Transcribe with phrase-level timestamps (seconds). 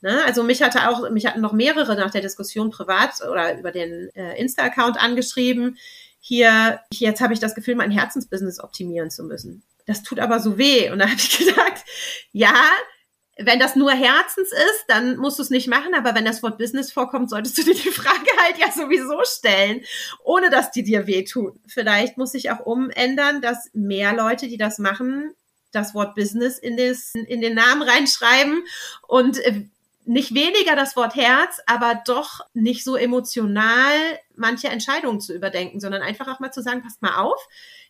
[0.00, 0.22] Ne?
[0.24, 4.10] Also mich hatte auch, mich hatten noch mehrere nach der Diskussion privat oder über den
[4.14, 5.76] äh, Insta-Account angeschrieben.
[6.20, 9.62] Hier, jetzt habe ich das Gefühl, mein Herzensbusiness optimieren zu müssen.
[9.86, 10.90] Das tut aber so weh.
[10.90, 11.84] Und da habe ich gedacht,
[12.32, 12.54] ja,
[13.38, 16.58] wenn das nur Herzens ist, dann musst du es nicht machen, aber wenn das Wort
[16.58, 19.82] Business vorkommt, solltest du dir die Frage halt ja sowieso stellen,
[20.24, 21.60] ohne dass die dir wehtun.
[21.66, 25.34] Vielleicht muss sich auch umändern, dass mehr Leute, die das machen,
[25.70, 28.64] das Wort Business in, des, in den Namen reinschreiben
[29.06, 29.66] und äh,
[30.08, 33.92] nicht weniger das Wort Herz, aber doch nicht so emotional
[34.34, 37.46] manche Entscheidungen zu überdenken, sondern einfach auch mal zu sagen, passt mal auf,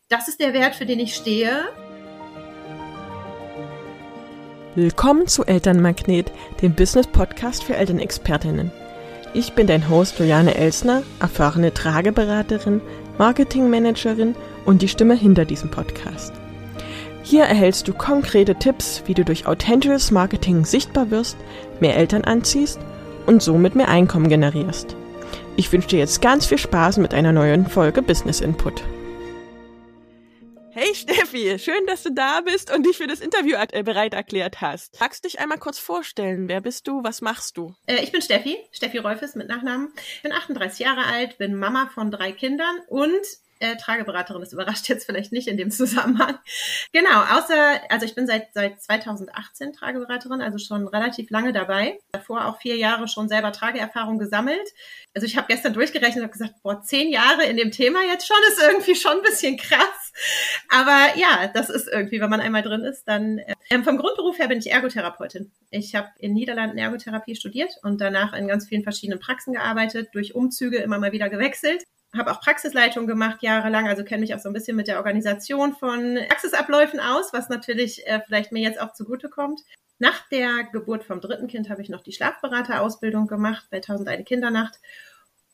[0.09, 1.69] das ist der Wert, für den ich stehe.
[4.75, 8.73] Willkommen zu Elternmagnet, dem Business-Podcast für Elternexpertinnen.
[9.33, 12.81] Ich bin dein Host Juliane Elsner, erfahrene Trageberaterin,
[13.17, 16.33] Marketingmanagerin und die Stimme hinter diesem Podcast.
[17.31, 21.37] Hier erhältst du konkrete Tipps, wie du durch authentisches Marketing sichtbar wirst,
[21.81, 22.79] mehr Eltern anziehst
[23.27, 24.97] und somit mehr Einkommen generierst.
[25.57, 28.85] Ich wünsche dir jetzt ganz viel Spaß mit einer neuen Folge Business Input.
[30.71, 35.01] Hey Steffi, schön, dass du da bist und dich für das Interview bereit erklärt hast.
[35.01, 36.47] Magst du dich einmal kurz vorstellen?
[36.47, 37.03] Wer bist du?
[37.03, 37.75] Was machst du?
[37.87, 39.93] Äh, ich bin Steffi, Steffi Rolfes mit Nachnamen.
[40.23, 43.11] Bin 38 Jahre alt, bin Mama von drei Kindern und
[43.61, 44.41] äh, Trageberaterin.
[44.41, 46.39] Das überrascht jetzt vielleicht nicht in dem Zusammenhang.
[46.93, 51.99] Genau, außer, also ich bin seit, seit 2018 Trageberaterin, also schon relativ lange dabei.
[52.13, 54.69] Davor auch vier Jahre schon selber Trageerfahrung gesammelt.
[55.15, 58.27] Also ich habe gestern durchgerechnet und habe gesagt, boah, zehn Jahre in dem Thema jetzt
[58.27, 60.13] schon ist irgendwie schon ein bisschen krass.
[60.69, 64.49] Aber ja, das ist irgendwie, wenn man einmal drin ist, dann ähm, vom Grundberuf her
[64.49, 65.51] bin ich Ergotherapeutin.
[65.71, 70.35] Ich habe in Niederlanden Ergotherapie studiert und danach in ganz vielen verschiedenen Praxen gearbeitet, durch
[70.35, 71.85] Umzüge immer mal wieder gewechselt
[72.17, 75.75] habe auch Praxisleitung gemacht jahrelang, also kenne mich auch so ein bisschen mit der Organisation
[75.75, 79.61] von Praxisabläufen aus, was natürlich äh, vielleicht mir jetzt auch zugutekommt.
[79.99, 84.81] Nach der Geburt vom dritten Kind habe ich noch die Schlafberaterausbildung gemacht bei 1001 Kindernacht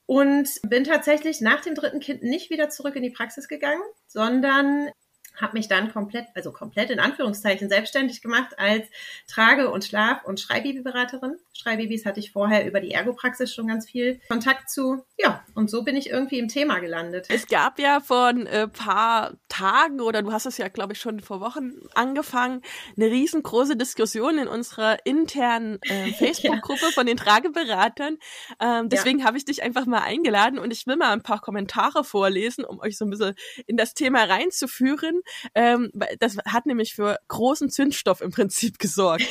[0.07, 4.91] und bin tatsächlich nach dem dritten Kind nicht wieder zurück in die Praxis gegangen, sondern
[5.37, 8.87] habe mich dann komplett, also komplett in Anführungszeichen selbstständig gemacht als
[9.27, 11.37] Trage- und Schlaf- und Schreibibyberaterin.
[11.53, 15.05] Schreibibis hatte ich vorher über die Ergopraxis schon ganz viel Kontakt zu.
[15.19, 17.27] Ja, und so bin ich irgendwie im Thema gelandet.
[17.31, 21.01] Es gab ja vor ein äh, paar Tagen oder du hast es ja, glaube ich,
[21.01, 22.63] schon vor Wochen angefangen,
[22.97, 26.91] eine riesengroße Diskussion in unserer internen äh, Facebook-Gruppe ja.
[26.93, 28.19] von den Trageberatern.
[28.61, 29.27] Ähm, deswegen ja.
[29.27, 32.81] habe ich dich einfach mal eingeladen und ich will mal ein paar Kommentare vorlesen, um
[32.81, 33.35] euch so ein bisschen
[33.67, 35.23] in das Thema reinzuführen.
[35.55, 39.25] Ähm, das hat nämlich für großen Zündstoff im Prinzip gesorgt.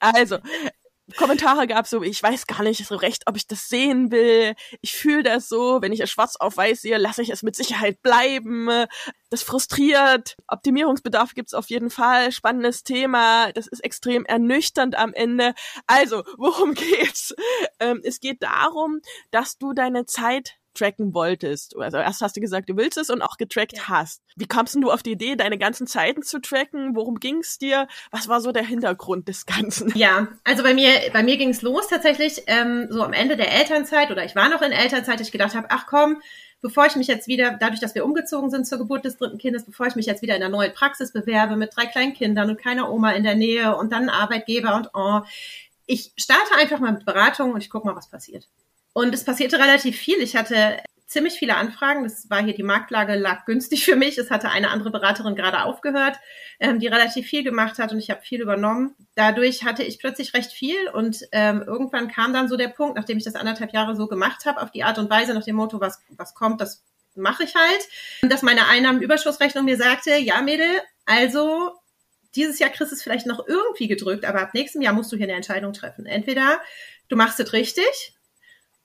[0.00, 0.38] Also,
[1.16, 4.54] Kommentare gab so, ich weiß gar nicht so recht, ob ich das sehen will.
[4.80, 7.56] Ich fühle das so, wenn ich es schwarz auf weiß sehe, lasse ich es mit
[7.56, 8.68] Sicherheit bleiben.
[9.30, 10.36] Das frustriert.
[10.48, 12.32] Optimierungsbedarf gibt's auf jeden Fall.
[12.32, 13.52] Spannendes Thema.
[13.52, 15.54] Das ist extrem ernüchternd am Ende.
[15.86, 17.34] Also, worum geht's?
[17.78, 19.00] Ähm, es geht darum,
[19.30, 21.76] dass du deine Zeit tracken wolltest.
[21.76, 23.88] Also erst hast du gesagt, du willst es und auch getrackt ja.
[23.88, 24.22] hast.
[24.36, 26.94] Wie kamst denn du auf die Idee, deine ganzen Zeiten zu tracken?
[26.94, 27.88] Worum ging es dir?
[28.10, 29.92] Was war so der Hintergrund des Ganzen?
[29.96, 33.52] Ja, also bei mir, bei mir ging es los tatsächlich ähm, so am Ende der
[33.52, 36.22] Elternzeit oder ich war noch in Elternzeit, ich gedacht habe, ach komm,
[36.60, 39.64] bevor ich mich jetzt wieder, dadurch, dass wir umgezogen sind zur Geburt des dritten Kindes,
[39.64, 42.60] bevor ich mich jetzt wieder in einer neuen Praxis bewerbe mit drei kleinen Kindern und
[42.60, 45.20] keiner Oma in der Nähe und dann Arbeitgeber und oh,
[45.86, 48.46] ich starte einfach mal mit Beratung und ich gucke mal, was passiert.
[48.92, 50.18] Und es passierte relativ viel.
[50.18, 50.78] Ich hatte
[51.10, 52.04] ziemlich viele Anfragen.
[52.04, 54.16] Das war hier die Marktlage lag günstig für mich.
[54.16, 56.16] Es hatte eine andere Beraterin gerade aufgehört,
[56.60, 58.94] ähm, die relativ viel gemacht hat und ich habe viel übernommen.
[59.16, 63.18] Dadurch hatte ich plötzlich recht viel und ähm, irgendwann kam dann so der Punkt, nachdem
[63.18, 65.80] ich das anderthalb Jahre so gemacht habe, auf die Art und Weise nach dem Motto,
[65.80, 66.84] was was kommt, das
[67.16, 71.72] mache ich halt, dass meine Einnahmenüberschussrechnung mir sagte, ja Mädel, also
[72.36, 75.16] dieses Jahr kriegst du es vielleicht noch irgendwie gedrückt, aber ab nächstem Jahr musst du
[75.16, 76.06] hier eine Entscheidung treffen.
[76.06, 76.60] Entweder
[77.08, 78.14] du machst es richtig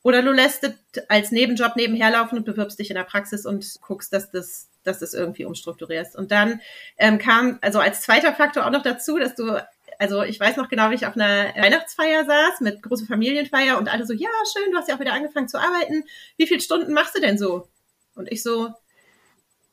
[0.05, 0.73] oder du lässt es
[1.09, 4.99] als Nebenjob nebenher laufen und bewirbst dich in der Praxis und guckst, dass das, dass
[4.99, 6.15] das irgendwie umstrukturierst.
[6.15, 6.61] Und dann
[6.99, 9.59] ähm, kam also als zweiter Faktor auch noch dazu, dass du
[9.97, 13.87] also ich weiß noch genau, wie ich auf einer Weihnachtsfeier saß mit großer Familienfeier und
[13.87, 16.03] alle so, ja, schön, du hast ja auch wieder angefangen zu arbeiten.
[16.37, 17.67] Wie viele Stunden machst du denn so?
[18.13, 18.71] Und ich so,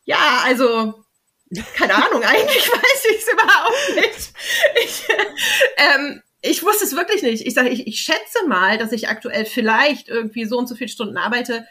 [0.05, 1.05] ja, also,
[1.75, 4.33] keine Ahnung, eigentlich weiß ich es überhaupt nicht.
[4.83, 5.09] Ich,
[5.77, 7.47] ähm, ich wusste es wirklich nicht.
[7.47, 10.89] Ich sage, ich, ich schätze mal, dass ich aktuell vielleicht irgendwie so und so viele
[10.89, 11.67] Stunden arbeite.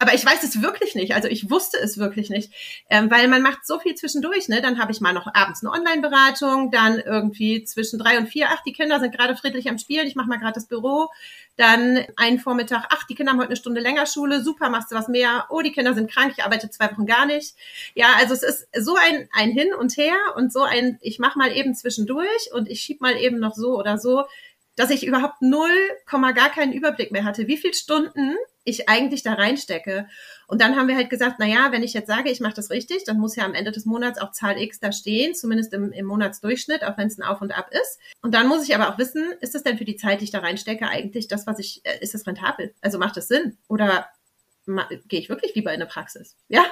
[0.00, 1.14] Aber ich weiß es wirklich nicht.
[1.14, 2.52] Also ich wusste es wirklich nicht,
[2.88, 4.48] ähm, weil man macht so viel zwischendurch.
[4.48, 4.62] Ne?
[4.62, 8.62] Dann habe ich mal noch abends eine Online-Beratung, dann irgendwie zwischen drei und vier, ach,
[8.62, 11.08] die Kinder sind gerade friedlich am Spielen, ich mache mal gerade das Büro.
[11.56, 14.94] Dann einen Vormittag, ach, die Kinder haben heute eine Stunde länger Schule, super, machst du
[14.94, 15.46] was mehr.
[15.50, 17.56] Oh, die Kinder sind krank, ich arbeite zwei Wochen gar nicht.
[17.94, 21.38] Ja, also es ist so ein, ein Hin und Her und so ein, ich mache
[21.38, 24.24] mal eben zwischendurch und ich schieb mal eben noch so oder so
[24.78, 25.70] dass ich überhaupt null,
[26.06, 30.06] gar keinen Überblick mehr hatte, wie viele Stunden ich eigentlich da reinstecke.
[30.46, 32.70] Und dann haben wir halt gesagt, na ja, wenn ich jetzt sage, ich mache das
[32.70, 35.90] richtig, dann muss ja am Ende des Monats auch Zahl X da stehen, zumindest im,
[35.90, 37.98] im Monatsdurchschnitt, auch wenn es ein Auf und Ab ist.
[38.22, 40.30] Und dann muss ich aber auch wissen, ist das denn für die Zeit, die ich
[40.30, 42.74] da reinstecke, eigentlich das, was ich, äh, ist das rentabel?
[42.80, 43.56] Also macht das Sinn?
[43.68, 44.06] Oder
[45.08, 46.36] gehe ich wirklich lieber in eine Praxis.
[46.48, 46.64] Ja,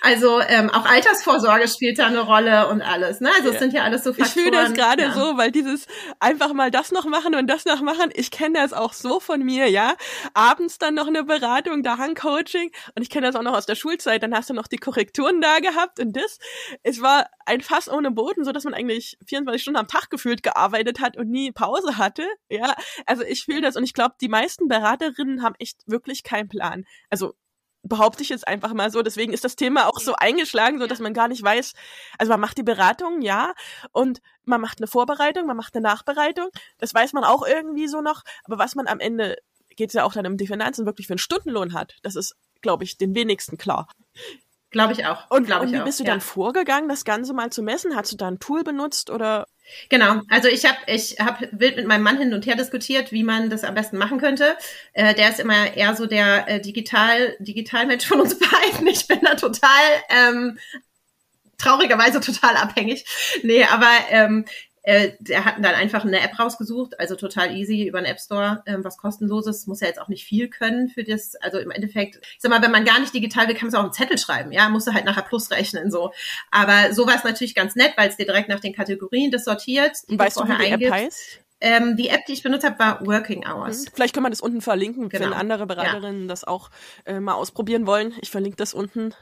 [0.00, 3.20] also ähm, auch Altersvorsorge spielt da eine Rolle und alles.
[3.20, 3.30] Ne?
[3.36, 3.60] Also es ja.
[3.60, 4.28] sind ja alles so Faktoren.
[4.28, 5.12] Ich fühle das gerade ja.
[5.12, 5.86] so, weil dieses
[6.20, 9.42] einfach mal das noch machen und das noch machen, ich kenne das auch so von
[9.42, 9.94] mir, ja.
[10.34, 13.76] Abends dann noch eine Beratung, da Handcoaching und ich kenne das auch noch aus der
[13.76, 16.38] Schulzeit, dann hast du noch die Korrekturen da gehabt und das.
[16.82, 20.42] Es war ein Fass ohne Boden, so dass man eigentlich 24 Stunden am Tag gefühlt
[20.42, 22.26] gearbeitet hat und nie Pause hatte.
[22.48, 22.74] Ja,
[23.06, 26.84] also ich fühle das und ich glaube, die meisten Beraterinnen haben echt wirklich keinen Plan.
[27.10, 27.34] Also
[27.84, 29.02] behaupte ich jetzt einfach mal so.
[29.02, 31.74] Deswegen ist das Thema auch so eingeschlagen, so dass man gar nicht weiß.
[32.18, 33.54] Also man macht die Beratung, ja,
[33.92, 36.48] und man macht eine Vorbereitung, man macht eine Nachbereitung.
[36.78, 38.22] Das weiß man auch irgendwie so noch.
[38.44, 39.36] Aber was man am Ende
[39.76, 42.36] geht es ja auch dann um die Finanzen wirklich für einen Stundenlohn hat, das ist,
[42.60, 43.88] glaube ich, den wenigsten klar.
[44.74, 45.30] Glaube ich auch.
[45.30, 46.10] Und, und wie bist du ja.
[46.10, 47.94] dann vorgegangen, das Ganze mal zu messen?
[47.94, 49.46] Hast du da ein Tool benutzt oder?
[49.88, 53.22] Genau, also ich habe ich hab wild mit meinem Mann hin und her diskutiert, wie
[53.22, 54.56] man das am besten machen könnte.
[54.92, 58.88] Äh, der ist immer eher so der äh, Digital, Digitalmensch von uns beiden.
[58.88, 59.70] Ich bin da total
[60.08, 60.58] ähm,
[61.56, 63.04] traurigerweise total abhängig.
[63.44, 64.44] Nee, aber ähm,
[64.84, 68.62] äh, der hat dann einfach eine App rausgesucht, also total easy über den App Store,
[68.66, 72.16] ähm, was kostenloses, muss ja jetzt auch nicht viel können für das, also im Endeffekt,
[72.16, 74.18] ich sag mal, wenn man gar nicht digital will, kann man es auch einen Zettel
[74.18, 76.12] schreiben, ja, musst du halt nachher plus rechnen, so.
[76.50, 79.44] Aber so war es natürlich ganz nett, weil es dir direkt nach den Kategorien das
[79.44, 80.84] sortiert, die weißt du, wie die eingibst.
[80.84, 81.40] App heißt?
[81.60, 83.86] Ähm, die App, die ich benutzt habe, war Working Hours.
[83.86, 83.90] Mhm.
[83.94, 85.24] Vielleicht können wir das unten verlinken, genau.
[85.24, 86.28] wenn andere Beraterinnen ja.
[86.28, 86.68] das auch
[87.06, 88.12] äh, mal ausprobieren wollen.
[88.20, 89.14] Ich verlinke das unten.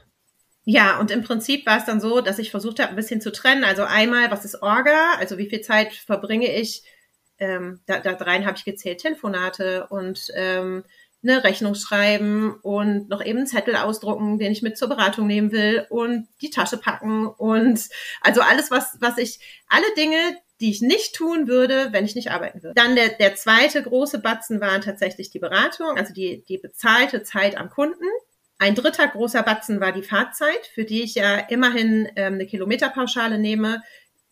[0.64, 3.32] Ja, und im Prinzip war es dann so, dass ich versucht habe, ein bisschen zu
[3.32, 3.64] trennen.
[3.64, 5.14] Also einmal, was ist Orga?
[5.19, 6.85] Also wie viel Zeit verbringe ich?
[7.38, 10.85] Ähm, da, da rein habe ich gezählt Telefonate und ähm,
[11.23, 15.53] eine Rechnung schreiben und noch eben einen Zettel ausdrucken, den ich mit zur Beratung nehmen
[15.53, 17.88] will und die Tasche packen und
[18.20, 19.38] also alles, was, was ich,
[19.69, 20.17] alle Dinge,
[20.61, 22.75] die ich nicht tun würde, wenn ich nicht arbeiten würde.
[22.75, 27.56] Dann der, der zweite große Batzen war tatsächlich die Beratung, also die, die bezahlte Zeit
[27.56, 28.05] am Kunden.
[28.62, 33.37] Ein dritter großer Batzen war die Fahrzeit, für die ich ja immerhin ähm, eine Kilometerpauschale
[33.37, 33.82] nehme,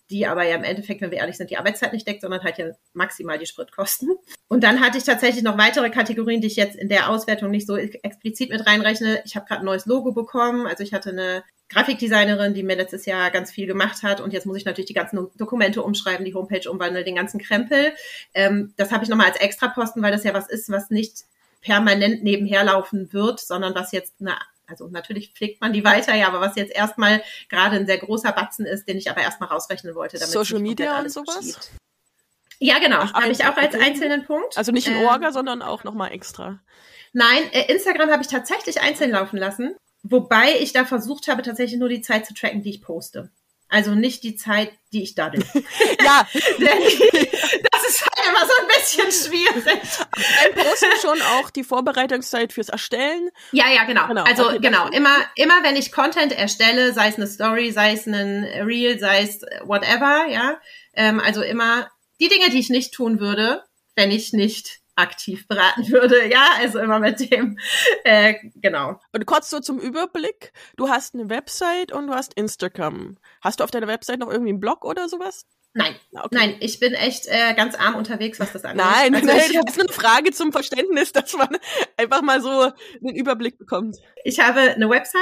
[0.08, 2.56] die aber ja im Endeffekt, wenn wir ehrlich sind, die Arbeitszeit nicht deckt, sondern halt
[2.56, 4.10] ja maximal die Spritkosten.
[4.46, 7.66] Und dann hatte ich tatsächlich noch weitere Kategorien, die ich jetzt in der Auswertung nicht
[7.66, 9.20] so explizit mit reinrechne.
[9.24, 10.68] Ich habe gerade ein neues Logo bekommen.
[10.68, 14.46] Also ich hatte eine Grafikdesignerin, die mir letztes Jahr ganz viel gemacht hat und jetzt
[14.46, 17.94] muss ich natürlich die ganzen Dokumente umschreiben, die Homepage umwandeln, den ganzen Krempel.
[18.34, 21.24] Ähm, das habe ich nochmal als Extraposten, weil das ja was ist, was nicht
[21.60, 24.36] permanent nebenher laufen wird, sondern was jetzt eine
[24.70, 28.30] also natürlich pflegt man die weiter, ja, aber was jetzt erstmal gerade ein sehr großer
[28.30, 30.18] Batzen ist, den ich aber erstmal rausrechnen wollte.
[30.18, 31.34] Damit Social Media und sowas?
[31.34, 31.70] Verschiebt.
[32.60, 32.98] Ja, genau.
[33.12, 34.56] Habe ich auch als einzelnen Punkt.
[34.56, 36.60] Also nicht in ähm, Orga, sondern auch nochmal extra.
[37.12, 41.80] Nein, äh, Instagram habe ich tatsächlich einzeln laufen lassen, wobei ich da versucht habe, tatsächlich
[41.80, 43.30] nur die Zeit zu tracken, die ich poste.
[43.68, 45.42] Also nicht die Zeit, die ich daddel.
[46.04, 46.28] ja.
[47.72, 49.80] das ist immer so ein bisschen schwierig.
[50.44, 53.30] Ein Posten schon auch die Vorbereitungszeit fürs Erstellen?
[53.52, 54.06] Ja, ja, genau.
[54.08, 54.24] genau.
[54.24, 58.06] Also okay, genau, immer, immer wenn ich Content erstelle, sei es eine Story, sei es
[58.06, 60.58] ein Reel, sei es whatever, ja.
[60.94, 61.88] Ähm, also immer
[62.20, 63.64] die Dinge, die ich nicht tun würde,
[63.96, 66.28] wenn ich nicht aktiv beraten würde.
[66.30, 67.58] Ja, also immer mit dem,
[68.04, 69.00] äh, genau.
[69.12, 70.52] Und kurz so zum Überblick.
[70.76, 73.16] Du hast eine Website und du hast Instagram.
[73.40, 75.46] Hast du auf deiner Website noch irgendwie einen Blog oder sowas?
[75.72, 76.28] Nein, okay.
[76.32, 78.84] nein, ich bin echt äh, ganz arm unterwegs, was das angeht.
[78.84, 81.56] Nein, also nein, ich, das ist eine Frage zum Verständnis, dass man
[81.96, 82.72] einfach mal so
[83.02, 83.96] einen Überblick bekommt.
[84.24, 85.20] Ich habe eine Website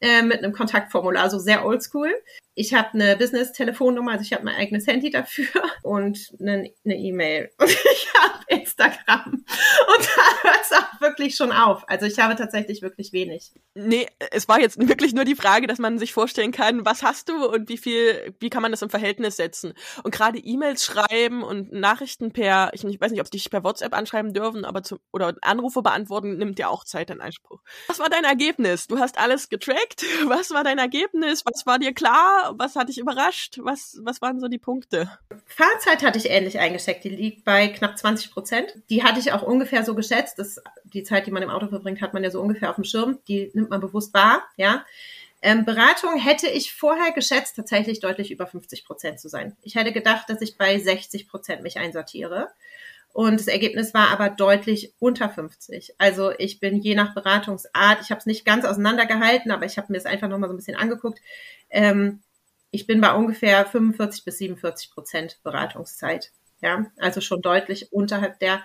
[0.00, 2.12] äh, mit einem Kontaktformular, so sehr oldschool.
[2.54, 5.46] Ich habe eine Business-Telefonnummer, also ich habe mein eigenes Handy dafür
[5.82, 7.50] und eine E-Mail.
[7.58, 9.32] und ich habe Instagram.
[9.32, 11.88] Und da hört es auch wirklich schon auf.
[11.88, 13.52] Also ich habe tatsächlich wirklich wenig.
[13.74, 17.28] Nee, es war jetzt wirklich nur die Frage, dass man sich vorstellen kann, was hast
[17.28, 19.72] du und wie viel, wie kann man das im Verhältnis setzen?
[20.02, 24.34] Und gerade E-Mails schreiben und Nachrichten per, ich weiß nicht, ob dich per WhatsApp anschreiben
[24.34, 27.60] dürfen, aber zu, oder Anrufe beantworten, nimmt ja auch Zeit in Anspruch.
[27.86, 28.86] Was war dein Ergebnis?
[28.86, 30.04] Du hast alles getrackt.
[30.26, 31.44] Was war dein Ergebnis?
[31.44, 32.49] Was war dir klar?
[32.56, 33.58] Was hat dich überrascht?
[33.62, 35.10] Was, was waren so die Punkte?
[35.46, 37.04] Fahrzeit hatte ich ähnlich eingesteckt.
[37.04, 38.74] Die liegt bei knapp 20 Prozent.
[38.88, 40.38] Die hatte ich auch ungefähr so geschätzt.
[40.38, 42.84] Das, die Zeit, die man im Auto verbringt, hat man ja so ungefähr auf dem
[42.84, 43.18] Schirm.
[43.28, 44.84] Die nimmt man bewusst wahr, ja.
[45.42, 49.56] Ähm, Beratung hätte ich vorher geschätzt, tatsächlich deutlich über 50 Prozent zu sein.
[49.62, 52.48] Ich hätte gedacht, dass ich bei 60 Prozent mich einsortiere.
[53.12, 55.94] Und das Ergebnis war aber deutlich unter 50.
[55.98, 59.90] Also ich bin je nach Beratungsart, ich habe es nicht ganz auseinandergehalten, aber ich habe
[59.90, 61.20] mir es einfach nochmal so ein bisschen angeguckt.
[61.70, 62.20] Ähm,
[62.70, 68.62] ich bin bei ungefähr 45 bis 47 Prozent Beratungszeit Ja, also schon deutlich unterhalb der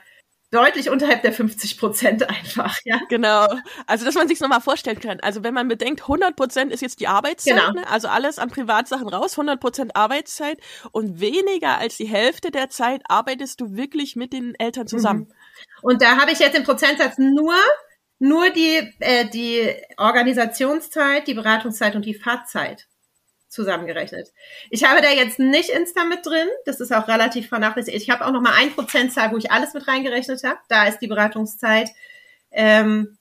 [0.51, 2.99] deutlich unterhalb der 50 Prozent einfach, ja.
[3.09, 3.47] Genau.
[3.87, 5.19] Also, dass man sich nochmal vorstellen kann.
[5.19, 7.71] Also, wenn man bedenkt, 100 Prozent ist jetzt die Arbeitszeit, genau.
[7.73, 7.87] ne?
[7.89, 10.59] also alles an Privatsachen raus, 100 Prozent Arbeitszeit
[10.91, 15.21] und weniger als die Hälfte der Zeit arbeitest du wirklich mit den Eltern zusammen.
[15.21, 15.33] Mhm.
[15.81, 17.55] Und da habe ich jetzt im Prozentsatz nur
[18.17, 22.87] nur die, äh, die Organisationszeit, die Beratungszeit und die Fahrtzeit
[23.55, 24.31] zusammengerechnet.
[24.69, 26.47] Ich habe da jetzt nicht Insta mit drin.
[26.65, 27.97] Das ist auch relativ vernachlässigt.
[27.97, 30.59] Ich habe auch noch mal ein Prozentzahl, wo ich alles mit reingerechnet habe.
[30.67, 31.89] Da ist die Beratungszeit
[32.51, 33.17] ähm,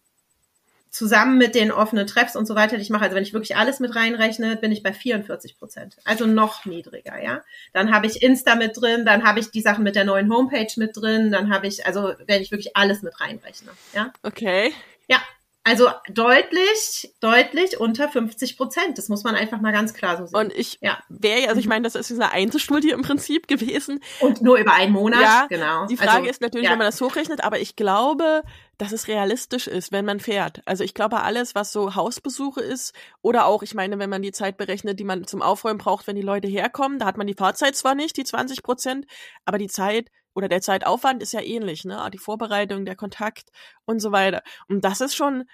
[0.90, 3.04] zusammen mit den offenen Treffs und so weiter, die ich mache.
[3.04, 5.96] Also wenn ich wirklich alles mit reinrechne, bin ich bei 44 Prozent.
[6.04, 7.42] Also noch niedriger, ja.
[7.72, 10.68] Dann habe ich Insta mit drin, dann habe ich die Sachen mit der neuen Homepage
[10.76, 14.12] mit drin, dann habe ich, also wenn ich wirklich alles mit reinrechne, ja.
[14.22, 14.72] Okay.
[15.08, 15.18] Ja,
[15.66, 18.98] also deutlich, deutlich unter 50 Prozent.
[18.98, 20.38] Das muss man einfach mal ganz klar so sehen.
[20.38, 20.98] Und ich ja.
[21.08, 21.70] wäre, also ich mhm.
[21.70, 24.00] meine, das ist eine Einzelstudie im Prinzip gewesen.
[24.20, 25.86] Und nur über einen Monat, ja, genau.
[25.86, 26.72] Die Frage also, ist natürlich, ja.
[26.72, 28.42] wenn man das hochrechnet, aber ich glaube,
[28.76, 30.60] dass es realistisch ist, wenn man fährt.
[30.66, 32.92] Also ich glaube, alles, was so Hausbesuche ist,
[33.22, 36.16] oder auch, ich meine, wenn man die Zeit berechnet, die man zum Aufräumen braucht, wenn
[36.16, 39.06] die Leute herkommen, da hat man die Fahrzeit zwar nicht, die 20 Prozent,
[39.46, 42.08] aber die Zeit oder der Zeitaufwand ist ja ähnlich, ne?
[42.12, 43.50] Die Vorbereitung, der Kontakt
[43.84, 44.42] und so weiter.
[44.68, 45.44] Und das ist schon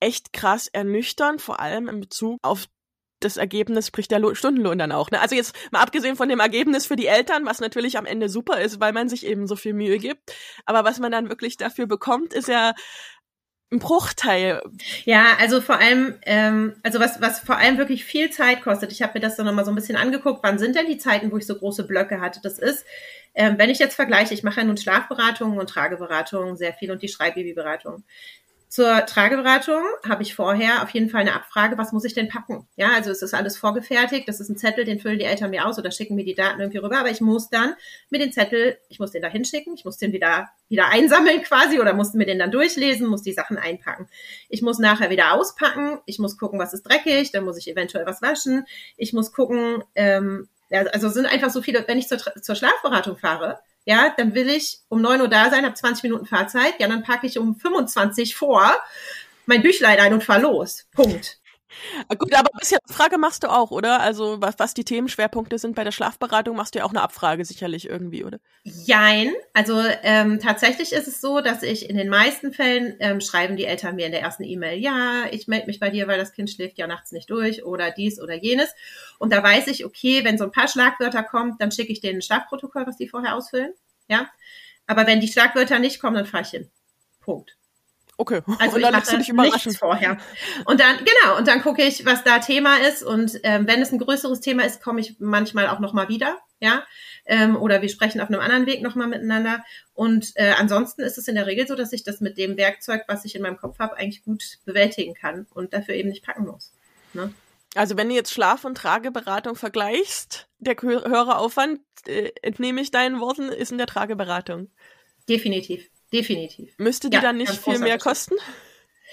[0.00, 2.66] echt krass ernüchternd, vor allem in Bezug auf
[3.20, 5.10] das Ergebnis spricht der Stundenlohn dann auch.
[5.10, 5.20] Ne?
[5.20, 8.60] Also jetzt mal abgesehen von dem Ergebnis für die Eltern, was natürlich am Ende super
[8.60, 10.34] ist, weil man sich eben so viel Mühe gibt.
[10.66, 12.74] Aber was man dann wirklich dafür bekommt, ist ja
[13.72, 14.62] ein Bruchteil.
[15.04, 18.92] Ja, also vor allem, ähm, also was, was vor allem wirklich viel Zeit kostet.
[18.92, 20.40] Ich habe mir das dann nochmal so ein bisschen angeguckt.
[20.42, 22.40] Wann sind denn die Zeiten, wo ich so große Blöcke hatte?
[22.42, 22.84] Das ist
[23.34, 27.02] ähm, wenn ich jetzt vergleiche, ich mache ja nun Schlafberatungen und Trageberatungen sehr viel und
[27.02, 28.04] die Schreibbabyberatung.
[28.74, 32.66] Zur Trageberatung habe ich vorher auf jeden Fall eine Abfrage, was muss ich denn packen?
[32.74, 35.64] Ja, also es ist alles vorgefertigt, das ist ein Zettel, den füllen die Eltern mir
[35.64, 37.74] aus oder schicken mir die Daten irgendwie rüber, aber ich muss dann
[38.10, 41.78] mit dem Zettel, ich muss den da hinschicken, ich muss den wieder, wieder einsammeln quasi
[41.78, 44.08] oder muss mir den dann durchlesen, muss die Sachen einpacken.
[44.48, 48.06] Ich muss nachher wieder auspacken, ich muss gucken, was ist dreckig, dann muss ich eventuell
[48.06, 52.54] was waschen, ich muss gucken, ähm, also sind einfach so viele, wenn ich zur, zur
[52.54, 56.74] Schlafberatung fahre, ja, dann will ich um neun Uhr da sein, habe 20 Minuten Fahrzeit,
[56.78, 58.74] ja, dann packe ich um 25 vor
[59.46, 60.86] mein Büchlein ein und fahr los.
[60.92, 61.38] Punkt.
[62.18, 64.00] Gut, aber ein bisschen Abfrage machst du auch, oder?
[64.00, 67.44] Also was, was die Themenschwerpunkte sind bei der Schlafberatung, machst du ja auch eine Abfrage
[67.44, 68.38] sicherlich irgendwie, oder?
[68.62, 69.32] Jein.
[69.52, 73.64] Also ähm, tatsächlich ist es so, dass ich in den meisten Fällen ähm, schreiben die
[73.64, 76.50] Eltern mir in der ersten E-Mail, ja, ich melde mich bei dir, weil das Kind
[76.50, 78.74] schläft ja nachts nicht durch oder dies oder jenes.
[79.18, 82.18] Und da weiß ich, okay, wenn so ein paar Schlagwörter kommt, dann schicke ich denen
[82.18, 83.72] ein Schlafprotokoll, was die vorher ausfüllen.
[84.08, 84.28] Ja.
[84.86, 86.70] Aber wenn die Schlagwörter nicht kommen, dann fahre ich hin.
[87.20, 87.56] Punkt.
[88.16, 88.42] Okay.
[88.58, 90.18] Also und dann ich mache dich nichts vorher.
[90.64, 93.92] Und dann genau und dann gucke ich, was da Thema ist und ähm, wenn es
[93.92, 96.84] ein größeres Thema ist, komme ich manchmal auch noch mal wieder, ja,
[97.26, 99.64] ähm, oder wir sprechen auf einem anderen Weg noch mal miteinander.
[99.92, 103.02] Und äh, ansonsten ist es in der Regel so, dass ich das mit dem Werkzeug,
[103.08, 106.46] was ich in meinem Kopf habe, eigentlich gut bewältigen kann und dafür eben nicht packen
[106.46, 106.72] muss.
[107.12, 107.32] Ne?
[107.74, 113.20] Also wenn du jetzt Schlaf- und Trageberatung vergleichst, der höhere Aufwand, äh, entnehme ich deinen
[113.20, 114.70] Worten, ist in der Trageberatung.
[115.28, 115.88] Definitiv.
[116.14, 116.72] Definitiv.
[116.78, 118.34] Müsste die ja, dann nicht viel mehr kosten?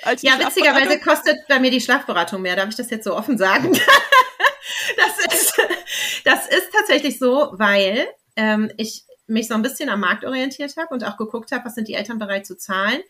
[0.03, 2.55] Als ja, witzigerweise kostet bei mir die Schlafberatung mehr.
[2.55, 3.73] Darf ich das jetzt so offen sagen?
[4.97, 5.61] das, ist,
[6.23, 10.93] das ist tatsächlich so, weil ähm, ich mich so ein bisschen am Markt orientiert habe
[10.93, 13.01] und auch geguckt habe, was sind die Eltern bereit zu zahlen.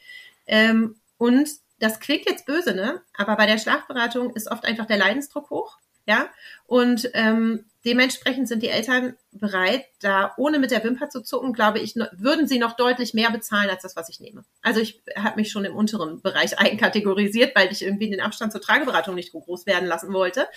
[0.47, 3.01] Ähm, und das klingt jetzt böse, ne?
[3.15, 5.77] Aber bei der Schlafberatung ist oft einfach der Leidensdruck hoch.
[6.05, 6.29] Ja.
[6.65, 11.79] Und ähm, Dementsprechend sind die Eltern bereit, da ohne mit der Wimper zu zucken, glaube
[11.79, 14.43] ich, würden sie noch deutlich mehr bezahlen als das, was ich nehme.
[14.61, 18.61] Also ich habe mich schon im unteren Bereich einkategorisiert, weil ich irgendwie den Abstand zur
[18.61, 20.47] Trageberatung nicht groß werden lassen wollte.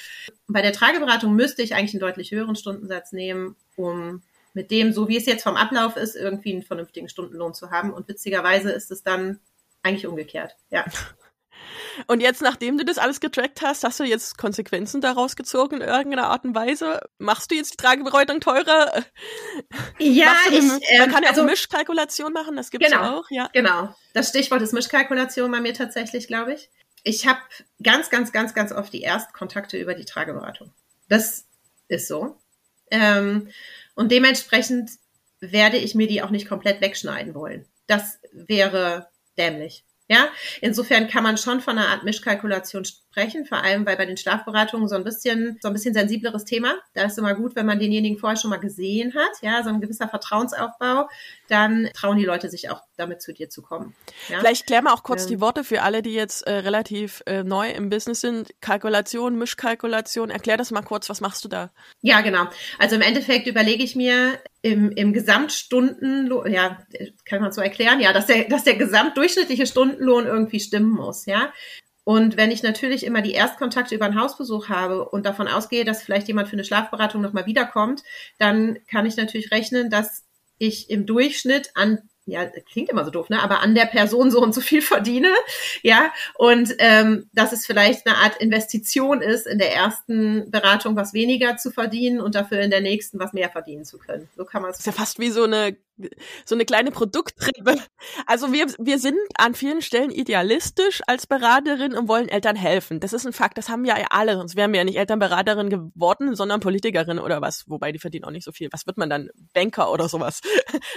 [0.48, 5.08] Bei der Trageberatung müsste ich eigentlich einen deutlich höheren Stundensatz nehmen, um mit dem, so
[5.08, 7.92] wie es jetzt vom Ablauf ist, irgendwie einen vernünftigen Stundenlohn zu haben.
[7.92, 9.40] Und witzigerweise ist es dann
[9.82, 10.56] eigentlich umgekehrt.
[10.70, 10.84] Ja.
[12.06, 15.82] Und jetzt, nachdem du das alles getrackt hast, hast du jetzt Konsequenzen daraus gezogen in
[15.82, 17.00] irgendeiner Art und Weise?
[17.18, 19.04] Machst du jetzt die Trageberatung teurer?
[19.98, 23.48] Ja, ich, man ähm, kann ja also, auch Mischkalkulation machen, das gibt's genau, auch, ja.
[23.52, 23.94] Genau.
[24.12, 26.70] Das Stichwort ist Mischkalkulation bei mir tatsächlich, glaube ich.
[27.02, 27.40] Ich habe
[27.82, 30.72] ganz, ganz, ganz, ganz oft die Erstkontakte über die Trageberatung.
[31.08, 31.46] Das
[31.88, 32.36] ist so.
[32.90, 33.48] Ähm,
[33.94, 34.90] und dementsprechend
[35.40, 37.66] werde ich mir die auch nicht komplett wegschneiden wollen.
[37.86, 39.84] Das wäre dämlich.
[40.08, 40.28] Ja,
[40.60, 42.84] insofern kann man schon von einer Art Mischkalkulation
[43.14, 46.74] sprechen, vor allem weil bei den Schlafberatungen so ein bisschen so ein bisschen sensibleres Thema.
[46.94, 49.80] Da ist immer gut, wenn man denjenigen vorher schon mal gesehen hat, ja, so ein
[49.80, 51.08] gewisser Vertrauensaufbau,
[51.48, 53.94] dann trauen die Leute sich auch damit zu dir zu kommen.
[54.28, 54.40] Ja?
[54.40, 57.42] Vielleicht klären wir auch kurz ähm, die Worte für alle, die jetzt äh, relativ äh,
[57.42, 58.50] neu im Business sind.
[58.60, 60.30] Kalkulation, Mischkalkulation.
[60.30, 61.70] Erklär das mal kurz, was machst du da?
[62.02, 62.46] Ja, genau.
[62.78, 66.78] Also im Endeffekt überlege ich mir im, im Gesamtstunden, ja,
[67.26, 71.52] kann man so erklären, ja, dass der, dass der gesamtdurchschnittliche Stundenlohn irgendwie stimmen muss, ja.
[72.04, 76.02] Und wenn ich natürlich immer die Erstkontakte über einen Hausbesuch habe und davon ausgehe, dass
[76.02, 78.02] vielleicht jemand für eine Schlafberatung nochmal wiederkommt,
[78.38, 80.24] dann kann ich natürlich rechnen, dass
[80.58, 83.42] ich im Durchschnitt an ja, klingt immer so doof, ne?
[83.42, 85.28] Aber an der Person so und so viel verdiene,
[85.82, 91.12] ja, und ähm, dass es vielleicht eine Art Investition ist, in der ersten Beratung was
[91.12, 94.28] weniger zu verdienen und dafür in der nächsten was mehr verdienen zu können.
[94.36, 94.78] So kann man es.
[94.78, 95.76] Ist ja fast wie so eine
[96.44, 97.80] so eine kleine Produkttreppe.
[98.26, 103.00] Also wir, wir sind an vielen Stellen idealistisch als Beraterin und wollen Eltern helfen.
[103.00, 105.70] Das ist ein Fakt, das haben wir ja alle, sonst wären wir ja nicht Elternberaterin
[105.70, 107.68] geworden, sondern Politikerin oder was.
[107.68, 108.68] Wobei die verdienen auch nicht so viel.
[108.72, 109.28] Was wird man dann?
[109.52, 110.40] Banker oder sowas.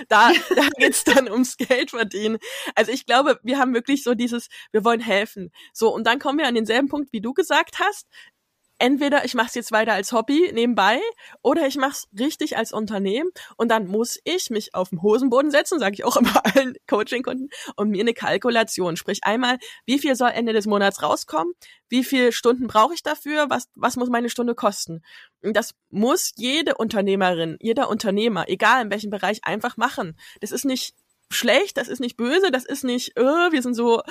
[0.10, 2.38] Da, da geht's dann ums Geld verdienen.
[2.76, 5.52] Also ich glaube, wir haben wirklich so dieses, wir wollen helfen.
[5.74, 8.08] So, und dann kommen wir an denselben Punkt, wie du gesagt hast
[8.80, 11.00] entweder ich mache es jetzt weiter als Hobby nebenbei
[11.42, 15.52] oder ich mache es richtig als Unternehmen und dann muss ich mich auf den Hosenboden
[15.52, 20.16] setzen, sage ich auch immer allen Coaching-Kunden, und mir eine Kalkulation, sprich einmal, wie viel
[20.16, 21.54] soll Ende des Monats rauskommen,
[21.90, 25.02] wie viele Stunden brauche ich dafür, was, was muss meine Stunde kosten.
[25.42, 30.18] Das muss jede Unternehmerin, jeder Unternehmer, egal in welchem Bereich, einfach machen.
[30.42, 30.96] Das ist nicht
[31.30, 34.02] schlecht, das ist nicht böse, das ist nicht, äh, wir sind so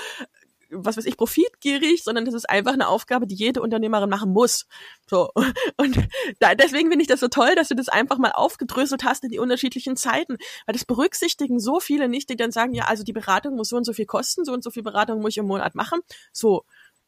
[0.85, 4.67] was weiß ich, profitgierig, sondern das ist einfach eine Aufgabe, die jede Unternehmerin machen muss.
[5.09, 5.31] So.
[5.77, 6.09] Und
[6.41, 9.31] da, deswegen finde ich das so toll, dass du das einfach mal aufgedröselt hast in
[9.31, 10.37] die unterschiedlichen Zeiten.
[10.67, 13.77] Weil das berücksichtigen so viele nicht, die dann sagen, ja, also die Beratung muss so
[13.77, 16.01] und so viel kosten, so und so viel Beratung muss ich im Monat machen.
[16.33, 16.65] So.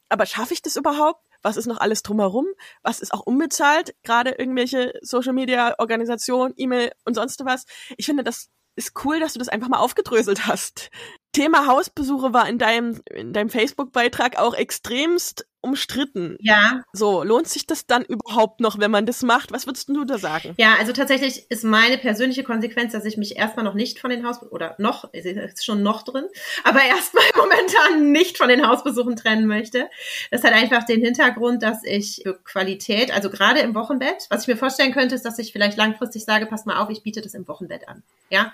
[0.08, 1.22] Aber schaffe ich das überhaupt?
[1.42, 2.46] Was ist noch alles drumherum?
[2.82, 3.94] Was ist auch unbezahlt?
[4.02, 7.64] Gerade irgendwelche Social Media Organisationen, E-Mail und sonst was.
[7.96, 8.48] Ich finde, das
[8.78, 10.90] ist cool, dass du das einfach mal aufgedröselt hast.
[11.38, 16.36] Thema Hausbesuche war in deinem, in deinem Facebook-Beitrag auch extremst umstritten.
[16.40, 16.82] Ja.
[16.92, 19.52] So, lohnt sich das dann überhaupt noch, wenn man das macht?
[19.52, 20.54] Was würdest du da sagen?
[20.56, 24.24] Ja, also tatsächlich ist meine persönliche Konsequenz, dass ich mich erstmal noch nicht von den
[24.24, 26.26] Hausbesuchen, oder noch, ist schon noch drin,
[26.64, 29.88] aber erstmal momentan nicht von den Hausbesuchen trennen möchte.
[30.30, 34.48] Das hat einfach den Hintergrund, dass ich für Qualität, also gerade im Wochenbett, was ich
[34.48, 37.34] mir vorstellen könnte, ist, dass ich vielleicht langfristig sage, passt mal auf, ich biete das
[37.34, 38.02] im Wochenbett an.
[38.30, 38.52] Ja.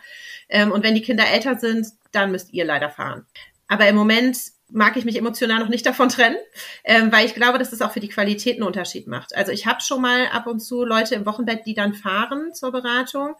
[0.49, 3.27] Ähm, und wenn die Kinder älter sind, dann müsst ihr leider fahren.
[3.69, 4.39] Aber im Moment
[4.71, 6.37] mag ich mich emotional noch nicht davon trennen,
[6.85, 9.37] ähm, weil ich glaube, dass das auch für die Qualität einen Unterschied macht.
[9.37, 12.73] Also ich habe schon mal ab und zu Leute im Wochenbett, die dann fahren zur
[12.73, 13.35] Beratung.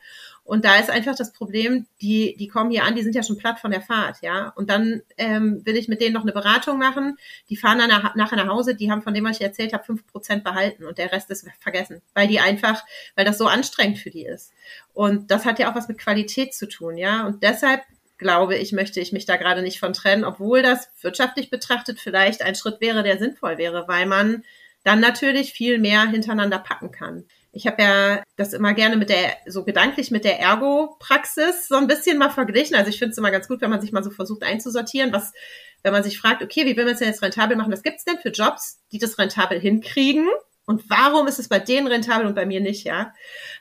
[0.45, 3.39] Und da ist einfach das Problem, die, die kommen hier an, die sind ja schon
[3.39, 4.53] platt von der Fahrt, ja.
[4.57, 7.17] Und dann ähm, will ich mit denen noch eine Beratung machen.
[7.49, 9.85] Die fahren dann nach, nachher nach Hause, die haben von dem, was ich erzählt habe,
[9.85, 12.85] fünf Prozent behalten und der Rest ist vergessen, weil die einfach,
[13.17, 14.53] weil das so anstrengend für die ist.
[14.93, 17.27] Und das hat ja auch was mit Qualität zu tun, ja.
[17.27, 17.81] Und deshalb
[18.25, 22.41] glaube ich, möchte ich mich da gerade nicht von trennen, obwohl das wirtschaftlich betrachtet vielleicht
[22.41, 24.45] ein Schritt wäre, der sinnvoll wäre, weil man
[24.83, 27.27] dann natürlich viel mehr hintereinander packen kann.
[27.53, 31.87] Ich habe ja das immer gerne mit der, so gedanklich mit der Ergo-Praxis so ein
[31.87, 32.75] bisschen mal verglichen.
[32.77, 35.35] Also ich finde es immer ganz gut, wenn man sich mal so versucht einzusortieren, was,
[35.83, 37.73] wenn man sich fragt, okay, wie will man es denn jetzt rentabel machen?
[37.73, 40.29] Was gibt es denn für Jobs, die das rentabel hinkriegen?
[40.65, 43.13] Und warum ist es bei denen rentabel und bei mir nicht, ja?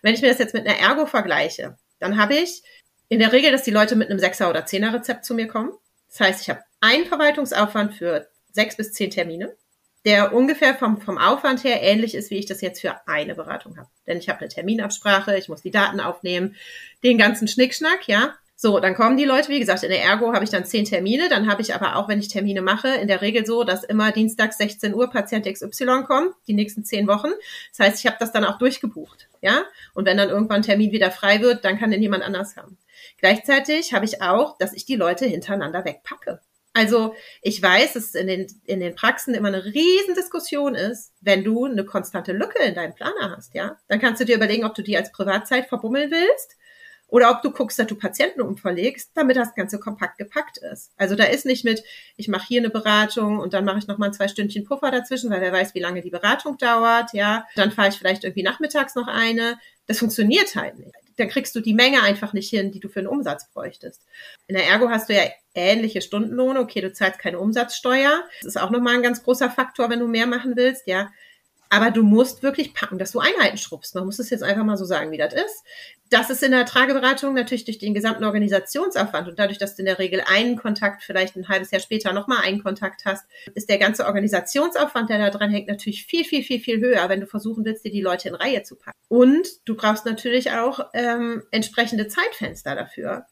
[0.02, 2.64] Wenn ich mir das jetzt mit einer Ergo vergleiche, dann habe ich
[3.14, 5.72] in der Regel, dass die Leute mit einem Sechser- oder Zehner-Rezept zu mir kommen.
[6.10, 9.56] Das heißt, ich habe einen Verwaltungsaufwand für sechs bis zehn Termine,
[10.04, 13.78] der ungefähr vom, vom Aufwand her ähnlich ist, wie ich das jetzt für eine Beratung
[13.78, 13.88] habe.
[14.08, 16.56] Denn ich habe eine Terminabsprache, ich muss die Daten aufnehmen,
[17.04, 18.34] den ganzen Schnickschnack, ja.
[18.56, 21.30] So, dann kommen die Leute, wie gesagt, in der Ergo habe ich dann zehn Termine,
[21.30, 24.12] dann habe ich aber auch, wenn ich Termine mache, in der Regel so, dass immer
[24.12, 27.30] Dienstag 16 Uhr Patient XY kommt, die nächsten zehn Wochen.
[27.78, 29.66] Das heißt, ich habe das dann auch durchgebucht, ja.
[29.94, 32.78] Und wenn dann irgendwann ein Termin wieder frei wird, dann kann den jemand anders haben.
[33.24, 36.42] Gleichzeitig habe ich auch, dass ich die Leute hintereinander wegpacke.
[36.74, 41.64] Also ich weiß, dass in den, in den Praxen immer eine Riesendiskussion ist, wenn du
[41.64, 43.78] eine konstante Lücke in deinem Planer hast, ja.
[43.88, 46.58] Dann kannst du dir überlegen, ob du die als Privatzeit verbummeln willst
[47.08, 50.92] oder ob du guckst, dass du Patienten umverlegst, damit das Ganze kompakt gepackt ist.
[50.98, 51.82] Also da ist nicht mit,
[52.18, 55.40] ich mache hier eine Beratung und dann mache ich nochmal zwei Stündchen Puffer dazwischen, weil
[55.40, 57.48] wer weiß, wie lange die Beratung dauert, ja.
[57.56, 59.58] Dann fahre ich vielleicht irgendwie nachmittags noch eine.
[59.88, 63.00] Das funktioniert halt nicht dann kriegst du die Menge einfach nicht hin, die du für
[63.00, 64.02] einen Umsatz bräuchtest.
[64.48, 65.24] In der Ergo hast du ja
[65.54, 66.60] ähnliche Stundenlohne.
[66.60, 68.24] Okay, du zahlst keine Umsatzsteuer.
[68.42, 71.10] Das ist auch nochmal ein ganz großer Faktor, wenn du mehr machen willst, ja.
[71.74, 73.96] Aber du musst wirklich packen, dass du Einheiten schrubbst.
[73.96, 75.64] Man muss es jetzt einfach mal so sagen, wie das ist.
[76.12, 79.88] Das ist in der Trageberatung natürlich durch den gesamten Organisationsaufwand und dadurch, dass du in
[79.88, 83.80] der Regel einen Kontakt, vielleicht ein halbes Jahr später nochmal einen Kontakt hast, ist der
[83.80, 87.66] ganze Organisationsaufwand, der da dran hängt, natürlich viel, viel, viel, viel höher, wenn du versuchen
[87.66, 88.96] willst, dir die Leute in Reihe zu packen.
[89.08, 93.26] Und du brauchst natürlich auch ähm, entsprechende Zeitfenster dafür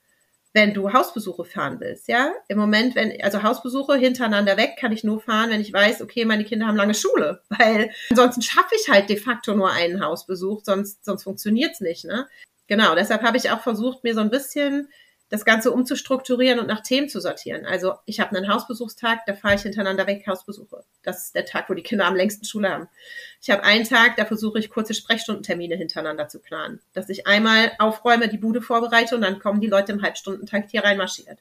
[0.54, 2.34] wenn du Hausbesuche fahren willst, ja.
[2.48, 6.26] Im Moment, wenn, also Hausbesuche hintereinander weg, kann ich nur fahren, wenn ich weiß, okay,
[6.26, 10.62] meine Kinder haben lange Schule, weil ansonsten schaffe ich halt de facto nur einen Hausbesuch,
[10.64, 12.28] sonst, sonst funktioniert's nicht, ne?
[12.68, 14.88] Genau, deshalb habe ich auch versucht, mir so ein bisschen
[15.32, 17.66] das Ganze umzustrukturieren und nach Themen zu sortieren.
[17.66, 20.84] Also ich habe einen Hausbesuchstag, da fahre ich hintereinander weg Hausbesuche.
[21.04, 22.90] Das ist der Tag, wo die Kinder am längsten Schule haben.
[23.42, 26.82] Ich habe einen Tag, da versuche ich kurze Sprechstundentermine hintereinander zu planen.
[26.92, 30.84] Dass ich einmal aufräume, die Bude vorbereite und dann kommen die Leute im Halbstundentakt hier
[30.84, 31.40] reinmarschiert.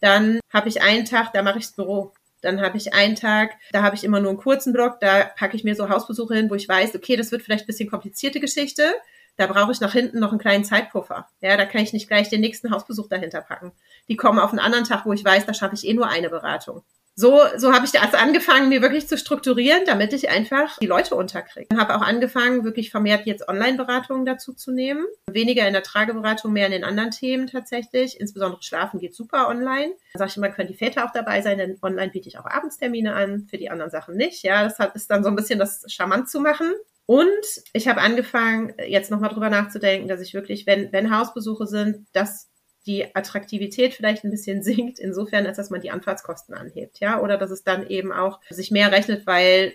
[0.00, 2.12] Dann habe ich einen Tag, da mache ich das Büro.
[2.42, 5.56] Dann habe ich einen Tag, da habe ich immer nur einen kurzen Block, da packe
[5.56, 8.38] ich mir so Hausbesuche hin, wo ich weiß, okay, das wird vielleicht ein bisschen komplizierte
[8.38, 8.94] Geschichte
[9.36, 11.28] da brauche ich nach hinten noch einen kleinen Zeitpuffer.
[11.40, 13.72] Ja, da kann ich nicht gleich den nächsten Hausbesuch dahinter packen.
[14.08, 16.30] Die kommen auf einen anderen Tag, wo ich weiß, da schaffe ich eh nur eine
[16.30, 16.82] Beratung.
[17.18, 21.14] So, so habe ich das angefangen, mir wirklich zu strukturieren, damit ich einfach die Leute
[21.14, 21.74] unterkriege.
[21.74, 25.06] Habe auch angefangen, wirklich vermehrt jetzt Online-Beratungen dazu zu nehmen.
[25.30, 28.20] Weniger in der Trageberatung, mehr in den anderen Themen tatsächlich.
[28.20, 29.94] Insbesondere Schlafen geht super online.
[30.12, 32.44] Da sage ich immer, können die Väter auch dabei sein, denn online biete ich auch
[32.44, 34.42] Abendstermine an, für die anderen Sachen nicht.
[34.42, 36.70] Ja, das ist dann so ein bisschen das charmant zu machen.
[37.06, 42.06] Und ich habe angefangen, jetzt nochmal drüber nachzudenken, dass ich wirklich, wenn, wenn Hausbesuche sind,
[42.12, 42.50] dass
[42.86, 47.36] die Attraktivität vielleicht ein bisschen sinkt, insofern, als dass man die Anfahrtskosten anhebt, ja, oder
[47.36, 49.74] dass es dann eben auch sich mehr rechnet, weil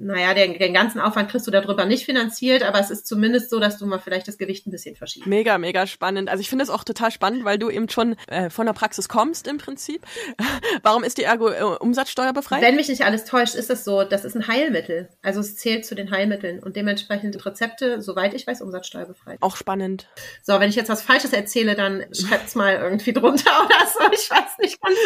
[0.00, 3.60] naja, den, den ganzen Aufwand kriegst du darüber nicht finanziert, aber es ist zumindest so,
[3.60, 5.26] dass du mal vielleicht das Gewicht ein bisschen verschiebst.
[5.26, 6.28] Mega, mega spannend.
[6.30, 9.08] Also ich finde es auch total spannend, weil du eben schon äh, von der Praxis
[9.08, 10.06] kommst im Prinzip.
[10.82, 12.62] Warum ist die Ergo äh, umsatzsteuerbefreit?
[12.62, 15.10] Wenn mich nicht alles täuscht, ist es so, das ist ein Heilmittel.
[15.22, 19.38] Also es zählt zu den Heilmitteln und dementsprechend Rezepte, soweit ich weiß, umsatzsteuerbefreit.
[19.42, 20.08] Auch spannend.
[20.42, 24.00] So, wenn ich jetzt was Falsches erzähle, dann schreibt's mal irgendwie drunter oder so.
[24.12, 24.96] Ich weiß nicht ganz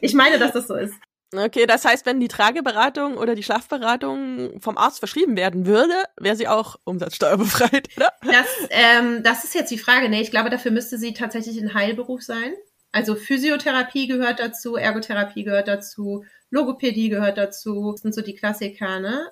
[0.00, 0.94] Ich meine, dass das so ist.
[1.38, 6.36] Okay, das heißt, wenn die Trageberatung oder die Schlafberatung vom Arzt verschrieben werden würde, wäre
[6.36, 8.12] sie auch umsatzsteuerbefreit, oder?
[8.22, 10.08] Das, ähm, das ist jetzt die Frage.
[10.08, 12.52] Nee, ich glaube, dafür müsste sie tatsächlich ein Heilberuf sein.
[12.92, 17.90] Also Physiotherapie gehört dazu, Ergotherapie gehört dazu, Logopädie gehört dazu.
[17.92, 19.28] Das sind so die Klassiker, ne?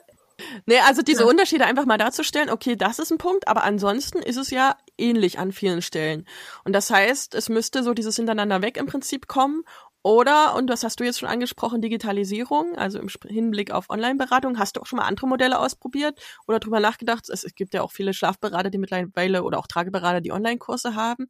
[0.67, 1.29] Nee, also diese ja.
[1.29, 5.39] Unterschiede einfach mal darzustellen, okay, das ist ein Punkt, aber ansonsten ist es ja ähnlich
[5.39, 6.27] an vielen Stellen.
[6.65, 9.63] Und das heißt, es müsste so dieses Hintereinander weg im Prinzip kommen
[10.03, 14.59] oder, und das hast du jetzt schon angesprochen, Digitalisierung, also im Hinblick auf Online-Beratung.
[14.59, 17.29] Hast du auch schon mal andere Modelle ausprobiert oder drüber nachgedacht?
[17.29, 21.29] Es, es gibt ja auch viele Schlafberater, die mittlerweile oder auch Trageberater, die Online-Kurse haben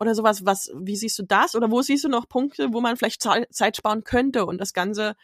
[0.00, 0.44] oder sowas.
[0.44, 1.54] Was, wie siehst du das?
[1.54, 5.14] Oder wo siehst du noch Punkte, wo man vielleicht Zeit sparen könnte und das Ganze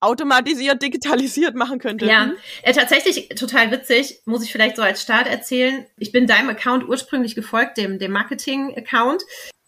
[0.00, 2.06] automatisiert, digitalisiert machen könnte.
[2.06, 2.32] Ja,
[2.62, 5.86] äh, tatsächlich total witzig, muss ich vielleicht so als Start erzählen.
[5.98, 9.22] Ich bin deinem Account ursprünglich gefolgt, dem, dem Marketing-Account.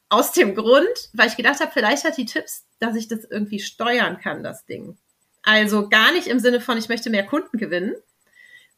[0.09, 3.59] Aus dem Grund, weil ich gedacht habe, vielleicht hat die Tipps, dass ich das irgendwie
[3.59, 4.97] steuern kann, das Ding.
[5.42, 7.95] Also gar nicht im Sinne von, ich möchte mehr Kunden gewinnen,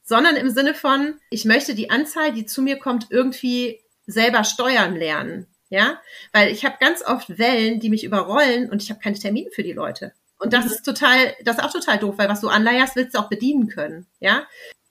[0.05, 4.97] sondern im Sinne von, ich möchte die Anzahl, die zu mir kommt, irgendwie selber steuern
[4.97, 5.47] lernen.
[5.71, 6.01] Ja,
[6.33, 9.63] weil ich habe ganz oft Wellen, die mich überrollen und ich habe keine Termine für
[9.63, 10.15] die Leute.
[10.39, 10.71] Und das mhm.
[10.71, 13.69] ist total, das ist auch total doof, weil was du anleierst, willst du auch bedienen
[13.69, 14.07] können.
[14.19, 14.47] Ja.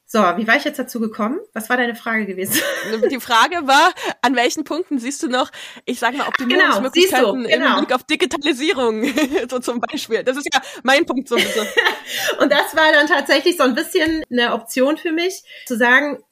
[0.09, 1.37] So, wie war ich jetzt dazu gekommen?
[1.51, 2.61] Was war deine Frage gewesen?
[3.11, 5.51] Die Frage war, an welchen Punkten siehst du noch,
[5.83, 7.73] ich sag mal, Optimierungsmöglichkeiten genau, genau.
[7.73, 9.03] im Blick auf Digitalisierung,
[9.49, 10.23] so zum Beispiel.
[10.23, 11.35] Das ist ja mein Punkt so.
[12.39, 16.23] Und das war dann tatsächlich so ein bisschen eine Option für mich, zu sagen,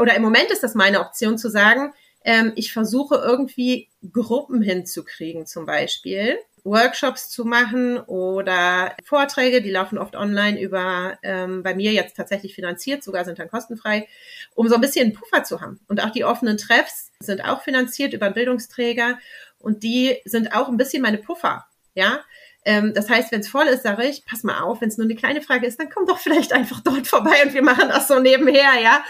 [0.00, 5.46] oder im Moment ist das meine Option zu sagen, ähm, ich versuche irgendwie Gruppen hinzukriegen
[5.46, 11.92] zum Beispiel Workshops zu machen oder Vorträge, die laufen oft online über, ähm, bei mir
[11.92, 14.08] jetzt tatsächlich finanziert, sogar sind dann kostenfrei,
[14.54, 15.80] um so ein bisschen Puffer zu haben.
[15.88, 19.18] Und auch die offenen Treffs sind auch finanziert über einen Bildungsträger
[19.58, 21.66] und die sind auch ein bisschen meine Puffer.
[21.94, 22.20] Ja,
[22.64, 25.06] ähm, das heißt, wenn es voll ist, sage ich, pass mal auf, wenn es nur
[25.06, 28.08] eine kleine Frage ist, dann komm doch vielleicht einfach dort vorbei und wir machen das
[28.08, 29.02] so nebenher, ja.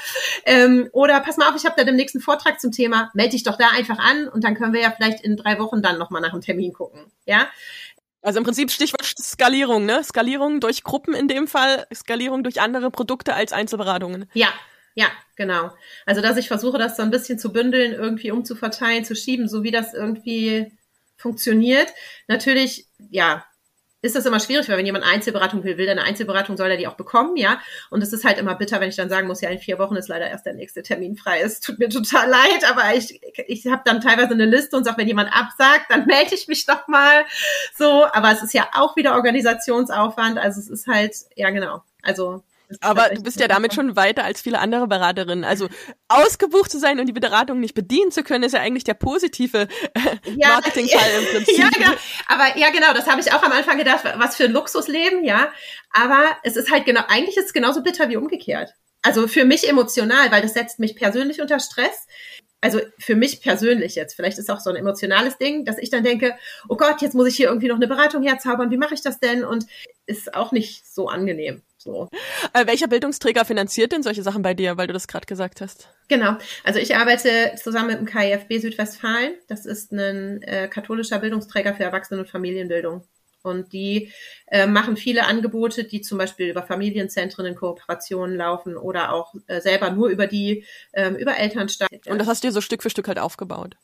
[0.47, 3.43] Ähm, oder pass mal auf, ich habe da den nächsten Vortrag zum Thema, melde dich
[3.43, 6.23] doch da einfach an und dann können wir ja vielleicht in drei Wochen dann nochmal
[6.23, 7.49] nach einem Termin gucken, ja.
[8.23, 10.05] Also im Prinzip Stichwort Skalierung, ne?
[10.05, 14.29] Skalierung durch Gruppen in dem Fall, Skalierung durch andere Produkte als Einzelberatungen.
[14.35, 14.49] Ja,
[14.95, 15.71] ja, genau.
[16.05, 19.63] Also dass ich versuche, das so ein bisschen zu bündeln, irgendwie umzuverteilen, zu schieben, so
[19.63, 20.71] wie das irgendwie
[21.21, 21.93] funktioniert.
[22.27, 23.45] Natürlich, ja,
[24.03, 26.87] ist das immer schwierig, weil wenn jemand Einzelberatung will, will eine Einzelberatung, soll er die
[26.87, 27.61] auch bekommen, ja.
[27.91, 29.97] Und es ist halt immer bitter, wenn ich dann sagen muss, ja, in vier Wochen
[29.97, 31.41] ist leider erst der nächste Termin frei.
[31.43, 34.97] Es tut mir total leid, aber ich, ich habe dann teilweise eine Liste und sage,
[34.97, 37.27] wenn jemand absagt, dann melde ich mich doch mal.
[37.77, 40.39] So, aber es ist ja auch wieder Organisationsaufwand.
[40.39, 41.83] Also es ist halt, ja genau.
[42.03, 42.43] Also
[42.81, 45.45] Aber du bist ja damit schon weiter als viele andere Beraterinnen.
[45.45, 45.69] Also
[46.09, 49.69] ausgebucht zu sein und die Beratung nicht bedienen zu können, ist ja eigentlich der positive
[49.95, 50.01] äh,
[50.37, 51.59] ja, Marketingfall im Prinzip.
[51.59, 51.93] Ja, genau.
[52.27, 55.53] Aber ja, genau, das habe ich auch am Anfang gedacht, was für ein Luxusleben, ja.
[55.93, 58.75] Aber es ist halt genau, eigentlich ist es genauso bitter wie umgekehrt.
[59.03, 62.07] Also für mich emotional, weil das setzt mich persönlich unter Stress
[62.61, 66.05] also für mich persönlich jetzt, vielleicht ist auch so ein emotionales Ding, dass ich dann
[66.05, 66.37] denke,
[66.69, 69.19] oh Gott, jetzt muss ich hier irgendwie noch eine Beratung herzaubern, wie mache ich das
[69.19, 69.45] denn?
[69.45, 69.67] Und
[70.07, 71.63] ist auch nicht so angenehm.
[71.83, 72.09] So.
[72.53, 75.89] Äh, welcher Bildungsträger finanziert denn solche Sachen bei dir, weil du das gerade gesagt hast?
[76.09, 76.37] Genau.
[76.63, 79.33] Also ich arbeite zusammen mit dem KIFB Südwestfalen.
[79.49, 83.03] Das ist ein äh, katholischer Bildungsträger für Erwachsenen- und Familienbildung.
[83.43, 84.13] Und die
[84.47, 89.61] äh, machen viele Angebote, die zum Beispiel über Familienzentren in Kooperationen laufen oder auch äh,
[89.61, 91.91] selber nur über die, ähm, über Elternstadt.
[92.07, 93.77] Und das hast du dir so Stück für Stück halt aufgebaut?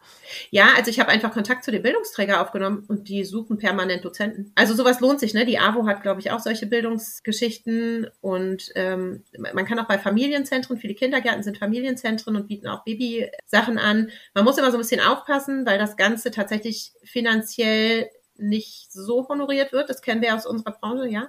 [0.51, 4.53] Ja, also ich habe einfach Kontakt zu den Bildungsträger aufgenommen und die suchen permanent Dozenten.
[4.55, 5.47] Also sowas lohnt sich, ne?
[5.47, 10.79] Die AWO hat, glaube ich, auch solche Bildungsgeschichten und ähm, man kann auch bei Familienzentren,
[10.79, 14.11] viele Kindergärten sind Familienzentren und bieten auch Babysachen an.
[14.35, 19.73] Man muss immer so ein bisschen aufpassen, weil das Ganze tatsächlich finanziell nicht so honoriert
[19.73, 19.89] wird.
[19.91, 21.29] Das kennen wir aus unserer Branche, ja.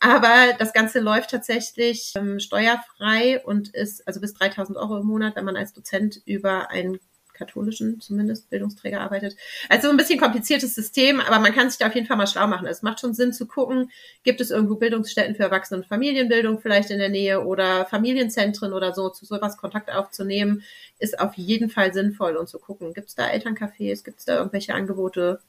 [0.00, 5.36] Aber das Ganze läuft tatsächlich ähm, steuerfrei und ist also bis 3000 Euro im Monat,
[5.36, 7.00] wenn man als Dozent über einen
[7.40, 9.34] katholischen zumindest Bildungsträger arbeitet.
[9.68, 12.46] Also ein bisschen kompliziertes System, aber man kann sich da auf jeden Fall mal schlau
[12.46, 12.66] machen.
[12.66, 13.90] Es macht schon Sinn zu gucken,
[14.22, 18.94] gibt es irgendwo Bildungsstätten für Erwachsenen- und Familienbildung vielleicht in der Nähe oder Familienzentren oder
[18.94, 20.62] so, zu sowas Kontakt aufzunehmen,
[20.98, 24.36] ist auf jeden Fall sinnvoll und zu gucken, gibt es da Elterncafés, gibt es da
[24.36, 25.40] irgendwelche Angebote,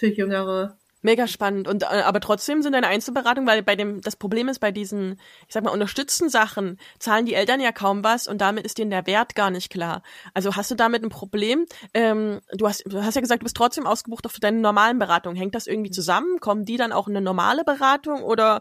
[0.00, 0.76] für Jüngere.
[1.02, 1.66] Mega spannend.
[1.66, 5.18] Und äh, aber trotzdem sind deine Einzelberatungen, weil bei dem das Problem ist bei diesen,
[5.46, 8.90] ich sag mal, unterstützten Sachen zahlen die Eltern ja kaum was und damit ist denen
[8.90, 10.02] der Wert gar nicht klar.
[10.34, 11.64] Also hast du damit ein Problem?
[11.94, 15.38] Ähm, du hast, du hast ja gesagt, du bist trotzdem ausgebucht für deine normalen Beratungen.
[15.38, 16.38] Hängt das irgendwie zusammen?
[16.40, 18.60] Kommen die dann auch in eine normale Beratung oder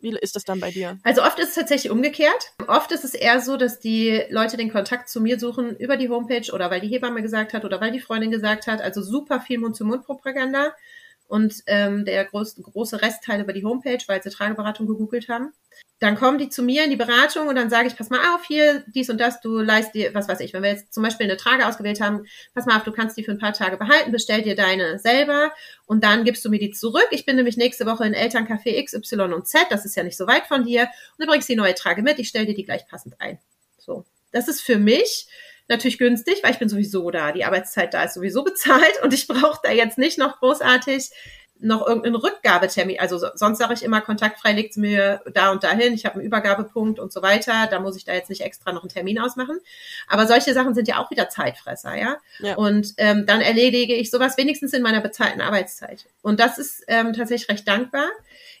[0.00, 0.98] wie ist das dann bei dir?
[1.02, 2.52] Also oft ist es tatsächlich umgekehrt.
[2.66, 6.08] Oft ist es eher so, dass die Leute den Kontakt zu mir suchen über die
[6.08, 8.80] Homepage oder weil die Hebamme gesagt hat oder weil die Freundin gesagt hat.
[8.80, 10.72] Also super viel Mund-zu-Mund-Propaganda
[11.28, 15.52] und ähm, der groß, große Restteil über die Homepage, weil sie Trageberatung gegoogelt haben.
[16.00, 18.44] Dann kommen die zu mir in die Beratung und dann sage ich, pass mal auf,
[18.46, 21.26] hier, dies und das, du leist dir, was weiß ich, wenn wir jetzt zum Beispiel
[21.26, 24.10] eine Trage ausgewählt haben, pass mal auf, du kannst die für ein paar Tage behalten,
[24.10, 25.52] bestell dir deine selber
[25.86, 27.08] und dann gibst du mir die zurück.
[27.10, 30.16] Ich bin nämlich nächste Woche in Elterncafé X, Y und Z, das ist ja nicht
[30.16, 32.64] so weit von dir, und du bringst die neue Trage mit, ich stell dir die
[32.64, 33.38] gleich passend ein.
[33.76, 34.04] So.
[34.30, 35.26] Das ist für mich
[35.68, 37.32] natürlich günstig, weil ich bin sowieso da.
[37.32, 41.10] Die Arbeitszeit da ist sowieso bezahlt und ich brauche da jetzt nicht noch großartig
[41.60, 43.00] noch irgendeinen Rückgabetermin.
[43.00, 47.00] Also sonst sage ich immer, kontaktfrei legt mir da und dahin, ich habe einen Übergabepunkt
[47.00, 47.66] und so weiter.
[47.68, 49.58] Da muss ich da jetzt nicht extra noch einen Termin ausmachen.
[50.06, 52.16] Aber solche Sachen sind ja auch wieder Zeitfresser, ja.
[52.38, 52.54] ja.
[52.54, 56.06] Und ähm, dann erledige ich sowas wenigstens in meiner bezahlten Arbeitszeit.
[56.22, 58.06] Und das ist ähm, tatsächlich recht dankbar.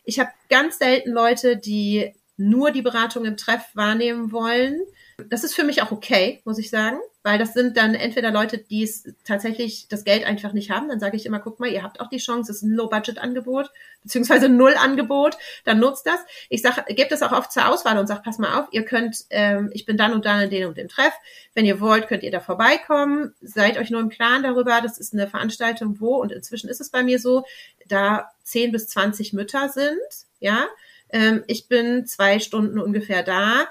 [0.04, 4.80] Ich habe ganz selten Leute, die nur die Beratung im Treff wahrnehmen wollen
[5.26, 8.56] das ist für mich auch okay, muss ich sagen, weil das sind dann entweder Leute,
[8.56, 10.88] die es tatsächlich das Geld einfach nicht haben.
[10.88, 13.68] Dann sage ich immer, guck mal, ihr habt auch die Chance, es ist ein Low-Budget-Angebot,
[14.04, 16.20] beziehungsweise Null-Angebot, dann nutzt das.
[16.48, 19.24] Ich sage, gebt das auch oft zur Auswahl und sag, pass mal auf, ihr könnt,
[19.30, 21.14] ähm, ich bin dann und dann in den und dem Treff.
[21.52, 23.34] Wenn ihr wollt, könnt ihr da vorbeikommen.
[23.40, 26.90] Seid euch nur im Klaren darüber, das ist eine Veranstaltung, wo, und inzwischen ist es
[26.90, 27.44] bei mir so,
[27.88, 29.98] da 10 bis 20 Mütter sind,
[30.38, 30.68] ja.
[31.10, 33.66] Ähm, ich bin zwei Stunden ungefähr da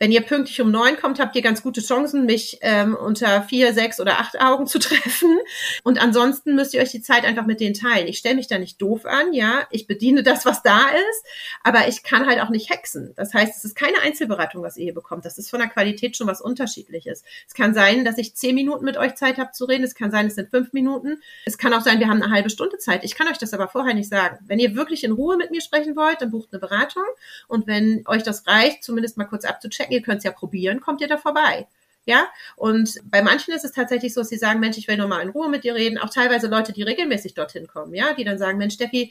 [0.00, 3.72] wenn ihr pünktlich um neun kommt, habt ihr ganz gute Chancen, mich ähm, unter vier,
[3.72, 5.38] sechs oder acht Augen zu treffen.
[5.84, 8.08] Und ansonsten müsst ihr euch die Zeit einfach mit denen teilen.
[8.08, 9.66] Ich stelle mich da nicht doof an, ja.
[9.70, 11.24] Ich bediene das, was da ist,
[11.62, 13.12] aber ich kann halt auch nicht hexen.
[13.14, 15.24] Das heißt, es ist keine Einzelberatung, was ihr hier bekommt.
[15.24, 17.22] Das ist von der Qualität schon was Unterschiedliches.
[17.46, 19.84] Es kann sein, dass ich zehn Minuten mit euch Zeit habe zu reden.
[19.84, 21.22] Es kann sein, es sind fünf Minuten.
[21.46, 23.04] Es kann auch sein, wir haben eine halbe Stunde Zeit.
[23.04, 24.38] Ich kann euch das aber vorher nicht sagen.
[24.46, 27.04] Wenn ihr wirklich in Ruhe mit mir sprechen wollt, dann bucht eine Beratung.
[27.46, 30.80] Und wenn euch das reicht, zumindest mal kurz abzuchecken, checken, ihr könnt es ja probieren,
[30.80, 31.66] kommt ihr da vorbei.
[32.06, 35.08] Ja, und bei manchen ist es tatsächlich so, dass sie sagen, Mensch, ich will nur
[35.08, 35.96] mal in Ruhe mit dir reden.
[35.96, 39.10] Auch teilweise Leute, die regelmäßig dorthin kommen, ja, die dann sagen, Mensch, Steffi,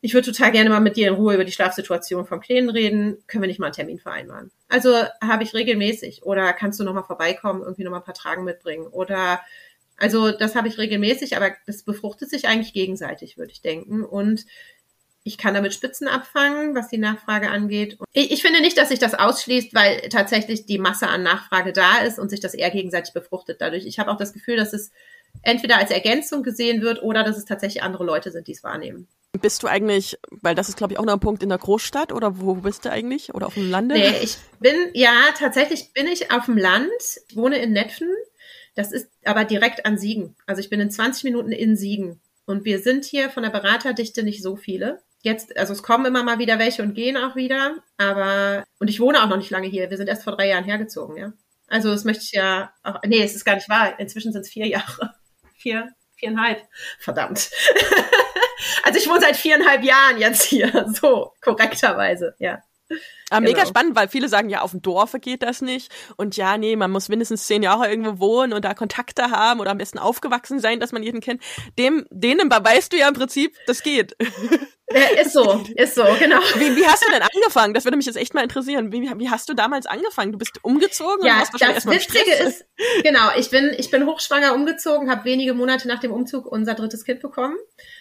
[0.00, 3.18] ich würde total gerne mal mit dir in Ruhe über die Schlafsituation vom Kleinen reden.
[3.26, 4.50] Können wir nicht mal einen Termin vereinbaren?
[4.68, 6.22] Also habe ich regelmäßig.
[6.22, 8.86] Oder kannst du noch mal vorbeikommen, irgendwie noch mal ein paar Tragen mitbringen?
[8.86, 9.40] Oder
[9.98, 14.02] also das habe ich regelmäßig, aber das befruchtet sich eigentlich gegenseitig, würde ich denken.
[14.02, 14.46] Und
[15.22, 17.98] ich kann damit Spitzen abfangen, was die Nachfrage angeht.
[18.12, 21.98] Ich, ich, finde nicht, dass sich das ausschließt, weil tatsächlich die Masse an Nachfrage da
[21.98, 23.86] ist und sich das eher gegenseitig befruchtet dadurch.
[23.86, 24.90] Ich habe auch das Gefühl, dass es
[25.42, 29.08] entweder als Ergänzung gesehen wird oder dass es tatsächlich andere Leute sind, die es wahrnehmen.
[29.40, 32.12] Bist du eigentlich, weil das ist glaube ich auch noch ein Punkt in der Großstadt
[32.12, 33.94] oder wo bist du eigentlich oder auf dem Lande?
[33.94, 36.90] Nee, ich bin, ja, tatsächlich bin ich auf dem Land,
[37.34, 38.08] wohne in Netfen.
[38.74, 40.34] Das ist aber direkt an Siegen.
[40.46, 42.20] Also ich bin in 20 Minuten in Siegen.
[42.46, 45.00] Und wir sind hier von der Beraterdichte nicht so viele.
[45.22, 49.00] Jetzt, also es kommen immer mal wieder welche und gehen auch wieder, aber und ich
[49.00, 49.90] wohne auch noch nicht lange hier.
[49.90, 51.32] Wir sind erst vor drei Jahren hergezogen, ja.
[51.68, 53.00] Also das möchte ich ja auch.
[53.06, 53.98] Nee, es ist gar nicht wahr.
[54.00, 55.14] Inzwischen sind es vier Jahre.
[55.56, 56.62] Vier, viereinhalb.
[56.98, 57.50] Verdammt.
[58.82, 62.62] also ich wohne seit viereinhalb Jahren jetzt hier, so korrekterweise, ja.
[63.28, 63.58] Aber genau.
[63.58, 65.92] mega spannend, weil viele sagen, ja, auf dem Dorf geht das nicht.
[66.16, 69.70] Und ja, nee, man muss mindestens zehn Jahre irgendwo wohnen und da Kontakte haben oder
[69.70, 71.42] am besten aufgewachsen sein, dass man jeden kennt.
[71.78, 74.16] Dem, denen weißt du ja im Prinzip, das geht.
[74.92, 76.40] Ja, ist so, ist so, genau.
[76.56, 77.74] Wie, wie hast du denn angefangen?
[77.74, 78.92] Das würde mich jetzt echt mal interessieren.
[78.92, 80.32] Wie, wie hast du damals angefangen?
[80.32, 81.24] Du bist umgezogen?
[81.24, 82.64] Ja, das Witzige ist,
[83.02, 87.04] genau, ich bin, ich bin hochschwanger umgezogen, habe wenige Monate nach dem Umzug unser drittes
[87.04, 87.56] Kind bekommen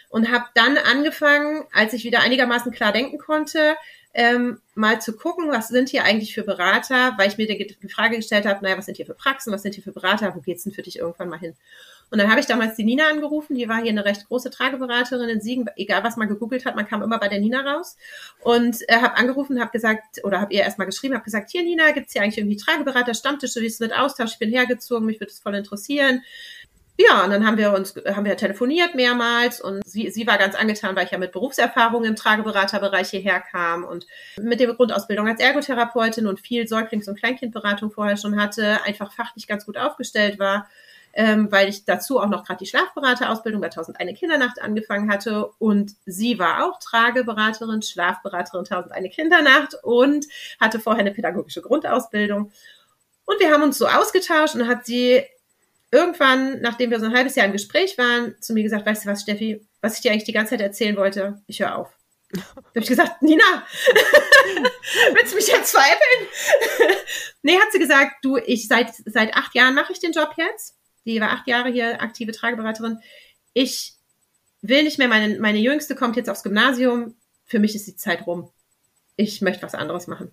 [0.09, 3.75] und habe dann angefangen, als ich wieder einigermaßen klar denken konnte,
[4.13, 7.89] ähm, mal zu gucken, was sind hier eigentlich für Berater, weil ich mir die, die
[7.89, 10.39] Frage gestellt habe, naja, was sind hier für Praxen, was sind hier für Berater, wo
[10.39, 11.55] geht's denn für dich irgendwann mal hin?
[12.11, 15.29] Und dann habe ich damals die Nina angerufen, die war hier eine recht große Trageberaterin
[15.29, 17.97] in Siegen, egal was man gegoogelt hat, man kam immer bei der Nina raus.
[18.41, 21.91] Und äh, habe angerufen, habe gesagt, oder habe ihr erstmal geschrieben, habe gesagt, hier Nina,
[21.91, 25.31] gibt's hier eigentlich irgendwie Trageberater, Stammtische, wie es wird Austausch, ich bin hergezogen, mich würde
[25.31, 26.23] es voll interessieren.
[27.01, 30.53] Ja, und dann haben wir uns, haben wir telefoniert mehrmals und sie, sie war ganz
[30.53, 34.05] angetan, weil ich ja mit Berufserfahrung im Trageberaterbereich hierher kam und
[34.37, 39.47] mit der Grundausbildung als Ergotherapeutin und viel Säuglings- und Kleinkindberatung vorher schon hatte, einfach fachlich
[39.47, 40.67] ganz gut aufgestellt war,
[41.13, 45.93] ähm, weil ich dazu auch noch gerade die Schlafberaterausbildung bei 1001 Kindernacht angefangen hatte und
[46.05, 50.25] sie war auch Trageberaterin, Schlafberaterin 1001 Kindernacht und
[50.59, 52.51] hatte vorher eine pädagogische Grundausbildung.
[53.25, 55.23] Und wir haben uns so ausgetauscht und hat sie
[55.91, 59.09] irgendwann, nachdem wir so ein halbes Jahr im Gespräch waren, zu mir gesagt, weißt du
[59.09, 61.89] was, Steffi, was ich dir eigentlich die ganze Zeit erzählen wollte, ich höre auf.
[62.31, 63.43] Da habe ich gesagt, Nina,
[65.13, 66.97] willst du mich jetzt veräppeln?
[67.41, 70.78] nee, hat sie gesagt, du, ich seit seit acht Jahren mache ich den Job jetzt.
[71.05, 72.99] Die war acht Jahre hier aktive Trageberaterin.
[73.53, 73.93] Ich
[74.61, 77.15] will nicht mehr, meine, meine Jüngste kommt jetzt aufs Gymnasium.
[77.45, 78.51] Für mich ist die Zeit rum.
[79.15, 80.31] Ich möchte was anderes machen.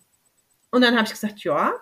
[0.71, 1.73] Und dann habe ich gesagt, ja.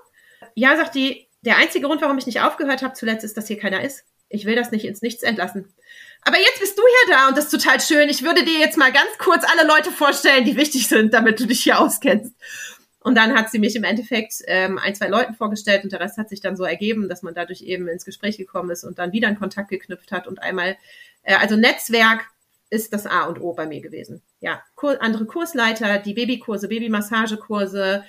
[0.54, 3.58] Ja, sagt die, der einzige Grund, warum ich nicht aufgehört habe zuletzt, ist, dass hier
[3.58, 4.04] keiner ist.
[4.28, 5.72] Ich will das nicht ins Nichts entlassen.
[6.22, 8.08] Aber jetzt bist du ja da und das ist total schön.
[8.08, 11.46] Ich würde dir jetzt mal ganz kurz alle Leute vorstellen, die wichtig sind, damit du
[11.46, 12.32] dich hier auskennst.
[13.04, 16.16] Und dann hat sie mich im Endeffekt ähm, ein, zwei Leuten vorgestellt und der Rest
[16.16, 19.12] hat sich dann so ergeben, dass man dadurch eben ins Gespräch gekommen ist und dann
[19.12, 20.78] wieder einen Kontakt geknüpft hat und einmal,
[21.22, 22.24] äh, also Netzwerk
[22.70, 24.22] ist das A und O bei mir gewesen.
[24.40, 28.04] Ja, Kur andere Kursleiter, die Babykurse, Babymassagekurse,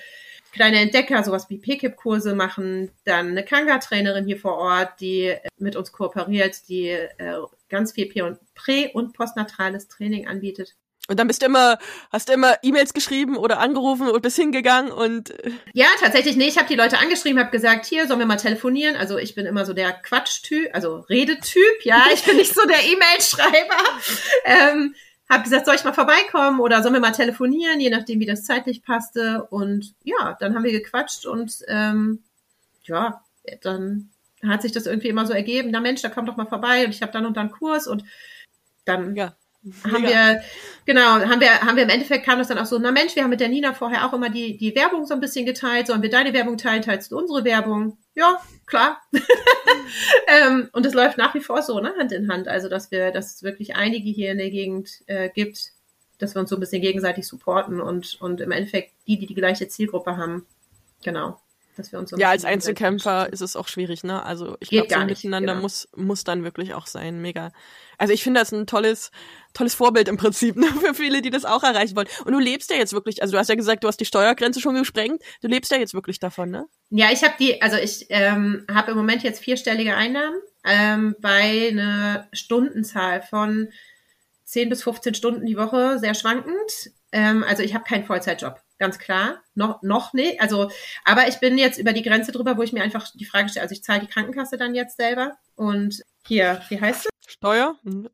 [0.50, 5.76] kleine Entdecker, sowas wie PKIP-Kurse machen, dann eine Kanga-Trainerin hier vor Ort, die äh, mit
[5.76, 7.36] uns kooperiert, die äh,
[7.68, 8.06] ganz viel
[8.54, 10.74] prä- und postnatrales Training anbietet.
[11.08, 11.78] Und dann bist du immer,
[12.10, 16.48] hast du immer E-Mails geschrieben oder angerufen und bist hingegangen und äh, ja, tatsächlich nee,
[16.48, 18.96] ich habe die Leute angeschrieben, habe gesagt, hier sollen wir mal telefonieren.
[18.96, 22.82] Also ich bin immer so der Quatschtyp, also Redetyp, ja, ich bin nicht so der
[22.84, 23.76] E-Mail-Schreiber.
[24.44, 24.94] ähm,
[25.28, 28.44] habe gesagt, soll ich mal vorbeikommen oder sollen wir mal telefonieren, je nachdem, wie das
[28.44, 29.46] zeitlich passte.
[29.50, 32.22] Und ja, dann haben wir gequatscht und ähm,
[32.84, 33.22] ja,
[33.62, 34.10] dann
[34.44, 35.70] hat sich das irgendwie immer so ergeben.
[35.72, 38.04] Na Mensch, da komm doch mal vorbei und ich habe dann und dann Kurs und
[38.84, 39.34] dann ja.
[39.84, 40.42] Haben wir,
[40.84, 43.22] genau, haben wir, haben wir im Endeffekt kam das dann auch so, na Mensch, wir
[43.22, 46.02] haben mit der Nina vorher auch immer die, die Werbung so ein bisschen geteilt, sollen
[46.02, 47.98] wir deine Werbung teilen, teilst du unsere Werbung?
[48.14, 49.00] Ja, klar.
[50.28, 52.48] ähm, und es läuft nach wie vor so, ne, Hand in Hand.
[52.48, 55.72] Also, dass wir, dass es wirklich einige hier in der Gegend äh, gibt,
[56.18, 59.34] dass wir uns so ein bisschen gegenseitig supporten und, und im Endeffekt die, die die
[59.34, 60.46] gleiche Zielgruppe haben.
[61.02, 61.38] Genau.
[61.76, 64.22] Dass wir uns ja, als Einzelkämpfer ist es auch schwierig, ne?
[64.22, 65.62] Also ich glaube, so miteinander genau.
[65.62, 67.20] muss, muss dann wirklich auch sein.
[67.20, 67.52] Mega.
[67.98, 69.10] Also ich finde das ein tolles,
[69.52, 70.66] tolles Vorbild im Prinzip, ne?
[70.66, 72.08] Für viele, die das auch erreichen wollen.
[72.24, 74.60] Und du lebst ja jetzt wirklich, also du hast ja gesagt, du hast die Steuergrenze
[74.60, 75.22] schon gesprengt.
[75.42, 76.66] Du lebst ja jetzt wirklich davon, ne?
[76.90, 81.68] Ja, ich habe die, also ich ähm, habe im Moment jetzt vierstellige Einnahmen ähm, bei
[81.70, 83.68] einer Stundenzahl von
[84.44, 86.90] 10 bis 15 Stunden die Woche, sehr schwankend.
[87.12, 89.42] Ähm, also ich habe keinen Vollzeitjob, ganz klar.
[89.54, 90.40] Noch, noch nicht.
[90.40, 90.70] Also,
[91.04, 93.62] aber ich bin jetzt über die Grenze drüber, wo ich mir einfach die Frage stelle,
[93.62, 95.36] also ich zahle die Krankenkasse dann jetzt selber.
[95.54, 97.32] Und hier, wie heißt es?
[97.32, 97.78] Steuer?
[97.82, 98.08] Mhm.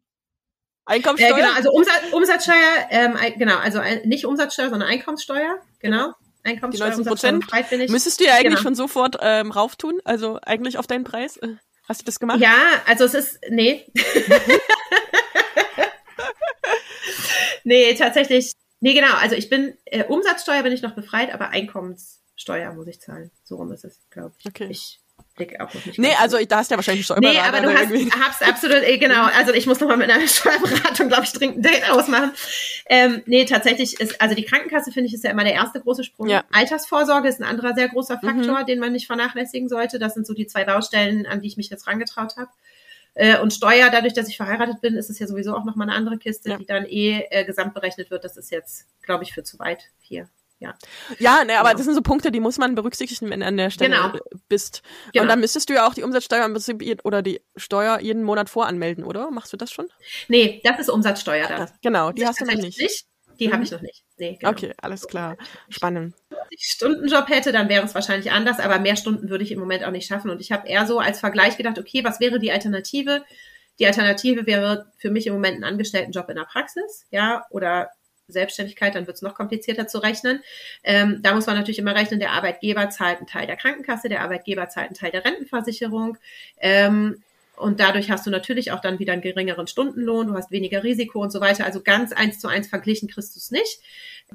[0.85, 1.37] Einkommenssteuer?
[1.37, 6.13] Äh, genau, also Umsatz, Umsatzsteuer, ähm, genau, also nicht Umsatzsteuer, sondern Einkommenssteuer, genau.
[6.43, 6.91] Einkommenssteuer.
[6.91, 7.91] Die 19 Prozent.
[7.91, 8.63] Müsstest du ja eigentlich genau.
[8.63, 11.37] schon sofort ähm, rauftun, also eigentlich auf deinen Preis.
[11.37, 11.55] Äh,
[11.89, 12.41] hast du das gemacht?
[12.41, 13.87] Ja, also es ist, nee.
[17.65, 18.53] nee, tatsächlich.
[18.83, 19.15] Nee, genau.
[19.15, 23.31] Also ich bin, äh, Umsatzsteuer bin ich noch befreit, aber Einkommenssteuer muss ich zahlen.
[23.45, 24.47] So rum ist es, glaube ich.
[24.47, 24.67] Okay.
[24.69, 24.99] Ich
[25.37, 25.99] Blick auch noch nicht.
[26.01, 27.33] Nee, also da hast du ja wahrscheinlich Steuerberater.
[27.33, 29.25] Nee, aber du hast, hast absolut, eh, genau.
[29.37, 32.33] Also ich muss nochmal mit einer Steuerberatung, glaube ich, dringend ein Date ausmachen.
[32.87, 36.03] Ähm, nee, tatsächlich ist, also die Krankenkasse, finde ich, ist ja immer der erste große
[36.03, 36.29] Sprung.
[36.29, 36.43] Ja.
[36.51, 38.67] Altersvorsorge ist ein anderer sehr großer Faktor, mhm.
[38.67, 40.01] den man nicht vernachlässigen sollte.
[40.01, 42.51] Das sind so die zwei Baustellen, an die ich mich jetzt rangetraut habe.
[43.15, 45.97] Äh, und Steuer, dadurch, dass ich verheiratet bin, ist es ja sowieso auch nochmal eine
[45.97, 46.57] andere Kiste, ja.
[46.57, 48.25] die dann eh äh, gesamt berechnet wird.
[48.25, 50.29] Das ist jetzt, glaube ich, für zu weit hier.
[50.63, 50.75] Ja,
[51.19, 51.79] ja ne, aber genau.
[51.79, 54.13] das sind so Punkte, die muss man berücksichtigen, wenn du an der Stelle genau.
[54.49, 54.83] bist.
[55.13, 55.23] Genau.
[55.23, 58.49] Und dann müsstest du ja auch die Umsatzsteuer im Prinzip oder die Steuer jeden Monat
[58.49, 59.31] voranmelden, oder?
[59.31, 59.89] Machst du das schon?
[60.29, 61.71] Nee, das ist Umsatzsteuer dann.
[61.83, 62.79] Genau, die hast du noch nicht.
[62.79, 63.07] nicht.
[63.43, 63.53] Die mhm.
[63.55, 64.05] habe ich noch nicht.
[64.19, 64.53] Nee, genau.
[64.53, 65.37] Okay, alles klar.
[65.69, 66.15] Spannend.
[66.31, 69.59] Wenn ich Stundenjob hätte, dann wäre es wahrscheinlich anders, aber mehr Stunden würde ich im
[69.59, 70.31] Moment auch nicht schaffen.
[70.31, 73.25] Und ich habe eher so als Vergleich gedacht, okay, was wäre die Alternative?
[73.81, 77.91] Die Alternative wäre für mich im Moment ein Angestelltenjob in der Praxis, ja, oder
[78.29, 80.41] Selbstständigkeit, dann wird es noch komplizierter zu rechnen.
[80.85, 84.23] Ähm, da muss man natürlich immer rechnen, der Arbeitgeber zahlt einen Teil der Krankenkasse, der
[84.23, 86.17] Arbeitgeber zahlt einen Teil der Rentenversicherung.
[86.61, 87.25] Ähm,
[87.57, 91.21] und dadurch hast du natürlich auch dann wieder einen geringeren Stundenlohn, du hast weniger Risiko
[91.21, 91.65] und so weiter.
[91.65, 93.81] Also ganz eins zu eins verglichen kriegst du es nicht.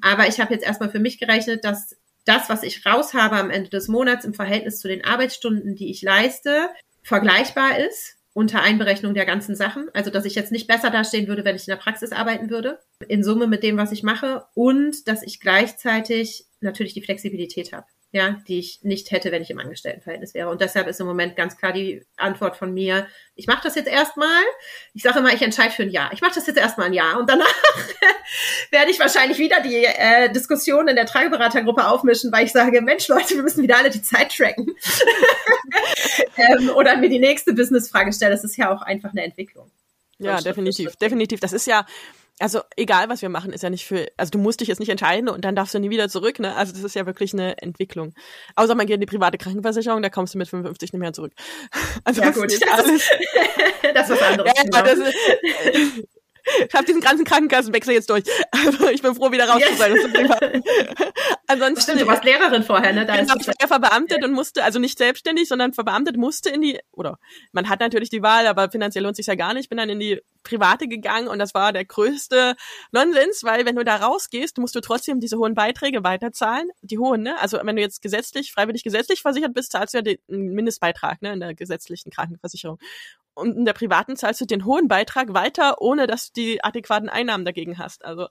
[0.01, 1.95] Aber ich habe jetzt erstmal für mich gerechnet, dass
[2.25, 5.89] das, was ich raus habe am Ende des Monats im Verhältnis zu den Arbeitsstunden, die
[5.89, 6.69] ich leiste,
[7.03, 9.89] vergleichbar ist unter Einberechnung der ganzen Sachen.
[9.93, 12.79] Also, dass ich jetzt nicht besser dastehen würde, wenn ich in der Praxis arbeiten würde,
[13.07, 17.87] in Summe mit dem, was ich mache und dass ich gleichzeitig natürlich die Flexibilität habe
[18.11, 20.49] ja, die ich nicht hätte, wenn ich im Angestelltenverhältnis wäre.
[20.49, 23.05] Und deshalb ist im Moment ganz klar die Antwort von mir,
[23.35, 24.43] ich mache das jetzt erstmal.
[24.93, 26.11] Ich sage immer, ich entscheide für ein Jahr.
[26.13, 27.45] Ich mache das jetzt erstmal ein Jahr und danach
[28.71, 33.09] werde ich wahrscheinlich wieder die äh, Diskussion in der Trageberatergruppe aufmischen, weil ich sage, Mensch
[33.09, 34.67] Leute, wir müssen wieder alle die Zeit tracken.
[36.37, 38.31] ähm, oder mir die nächste Businessfrage stellen.
[38.31, 39.69] Das ist ja auch einfach eine Entwicklung.
[40.17, 41.41] Ja, definitiv, definitiv.
[41.41, 41.85] Das ist ja,
[42.39, 44.89] also egal was wir machen, ist ja nicht für, also du musst dich jetzt nicht
[44.89, 46.55] entscheiden und dann darfst du nie wieder zurück, ne?
[46.55, 48.13] Also das ist ja wirklich eine Entwicklung.
[48.55, 51.33] Außer man geht in die private Krankenversicherung, da kommst du mit 55 nicht mehr zurück.
[52.03, 52.91] Also ja gut, das, alles.
[52.91, 53.11] Ist,
[53.93, 54.51] das ist was anderes.
[54.57, 54.81] Ja, genau.
[54.81, 56.07] das ist,
[56.67, 58.23] ich habe diesen ganzen Krankenkassenwechsel jetzt durch.
[58.51, 59.93] Also ich bin froh, wieder raus zu sein.
[61.47, 63.05] Ansonsten, Stimmt, du warst Lehrerin vorher, ne?
[63.05, 66.61] Da genau, ich war ja verbeamtet und musste, also nicht selbstständig, sondern verbeamtet musste in
[66.61, 67.19] die, oder
[67.51, 69.69] man hat natürlich die Wahl, aber finanziell lohnt sich ja gar nicht.
[69.69, 72.55] Bin dann in die private gegangen und das war der größte
[72.91, 76.69] Nonsens, weil wenn du da rausgehst, musst du trotzdem diese hohen Beiträge weiterzahlen.
[76.81, 77.39] Die hohen, ne?
[77.39, 81.33] Also wenn du jetzt gesetzlich, freiwillig gesetzlich versichert bist, zahlst du ja den Mindestbeitrag, ne,
[81.33, 82.79] in der gesetzlichen Krankenversicherung
[83.37, 87.09] und in der privaten zahlst du den hohen Beitrag weiter, ohne dass du die adäquaten
[87.09, 88.03] Einnahmen dagegen hast.
[88.03, 88.27] Also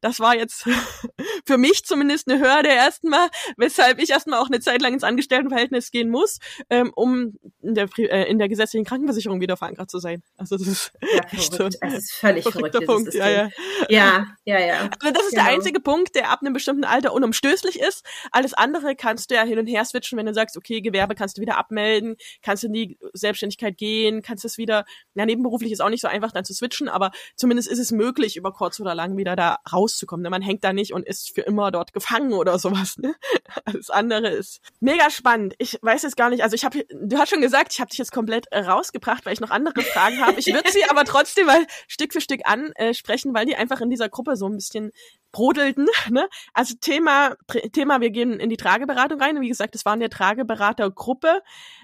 [0.00, 0.64] das war jetzt
[1.46, 5.90] für mich zumindest eine Hürde erstmal, weshalb ich erstmal auch eine Zeit lang ins Angestelltenverhältnis
[5.90, 6.38] gehen muss,
[6.70, 10.22] ähm, um in der, äh, in der gesetzlichen Krankenversicherung wieder verankert zu sein.
[10.36, 12.84] Also das ist ja, echt so das ist völlig verrückt.
[12.84, 13.14] Punkt.
[13.14, 13.48] Ja, ja.
[13.88, 14.90] ja, ja, ja.
[15.00, 15.44] Also das ist genau.
[15.44, 18.04] der einzige Punkt, der ab einem bestimmten Alter unumstößlich ist.
[18.32, 21.38] Alles andere kannst du ja hin und her switchen, wenn du sagst, okay, Gewerbe kannst
[21.38, 24.84] du wieder abmelden, kannst du in die Selbstständigkeit gehen, kannst du es wieder,
[25.14, 28.36] na, nebenberuflich ist auch nicht so einfach dann zu switchen, aber zumindest ist es möglich,
[28.36, 30.22] über kurz oder lang wieder da rauszukommen.
[30.22, 30.30] Ne?
[30.30, 32.98] Man hängt da nicht und ist für immer dort gefangen oder sowas.
[32.98, 33.14] Ne?
[33.64, 35.54] Alles andere ist mega spannend.
[35.58, 37.98] Ich weiß jetzt gar nicht, also ich habe, du hast schon gesagt, ich habe dich
[37.98, 40.38] jetzt komplett rausgebracht, weil ich noch andere Fragen habe.
[40.40, 44.08] Ich würde sie aber trotzdem mal Stück für Stück ansprechen, weil die einfach in dieser
[44.08, 44.92] Gruppe so ein bisschen
[45.32, 45.86] brodelten.
[46.10, 46.26] Ne?
[46.54, 47.36] Also Thema,
[47.72, 49.40] Thema, wir gehen in die Trageberatung rein.
[49.40, 51.42] Wie gesagt, es war eine Trageberatergruppe.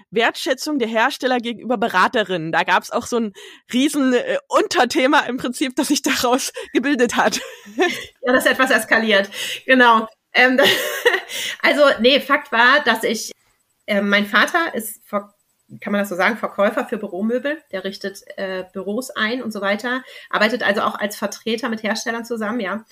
[0.09, 2.51] Wertschätzung der Hersteller gegenüber Beraterinnen.
[2.51, 3.33] Da gab es auch so ein
[3.71, 7.39] riesen äh, Unterthema im Prinzip, das sich daraus gebildet hat.
[8.25, 9.29] Ja, das ist etwas eskaliert.
[9.65, 10.07] Genau.
[10.33, 10.59] Ähm,
[11.61, 13.31] also, nee, Fakt war, dass ich,
[13.85, 17.61] äh, mein Vater ist, kann man das so sagen, Verkäufer für Büromöbel.
[17.71, 20.03] Der richtet äh, Büros ein und so weiter.
[20.29, 22.85] Arbeitet also auch als Vertreter mit Herstellern zusammen, ja.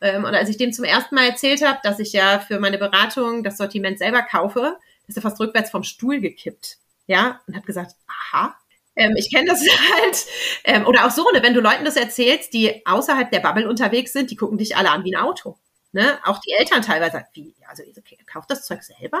[0.00, 2.78] Ähm, und als ich dem zum ersten Mal erzählt habe, dass ich ja für meine
[2.78, 4.76] Beratung das Sortiment selber kaufe,
[5.06, 6.78] ist er fast rückwärts vom Stuhl gekippt.
[7.06, 8.56] Ja, und hat gesagt, aha,
[8.96, 9.60] ähm, ich kenne das
[10.02, 10.26] halt.
[10.64, 14.12] Ähm, oder auch so, ne, wenn du Leuten das erzählst, die außerhalb der Bubble unterwegs
[14.12, 15.56] sind, die gucken dich alle an wie ein Auto.
[15.92, 16.18] Ne?
[16.24, 19.20] Auch die Eltern teilweise wie, also okay, kauft das Zeug selber?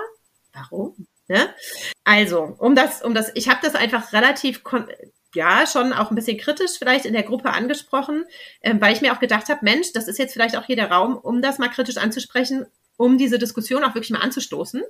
[0.52, 1.06] Warum?
[1.28, 1.54] Ne?
[2.04, 4.62] Also, um das, um das, ich habe das einfach relativ
[5.34, 8.24] ja, schon auch ein bisschen kritisch vielleicht in der Gruppe angesprochen,
[8.62, 10.90] ähm, weil ich mir auch gedacht habe, Mensch, das ist jetzt vielleicht auch hier der
[10.90, 12.66] Raum, um das mal kritisch anzusprechen,
[12.96, 14.82] um diese Diskussion auch wirklich mal anzustoßen.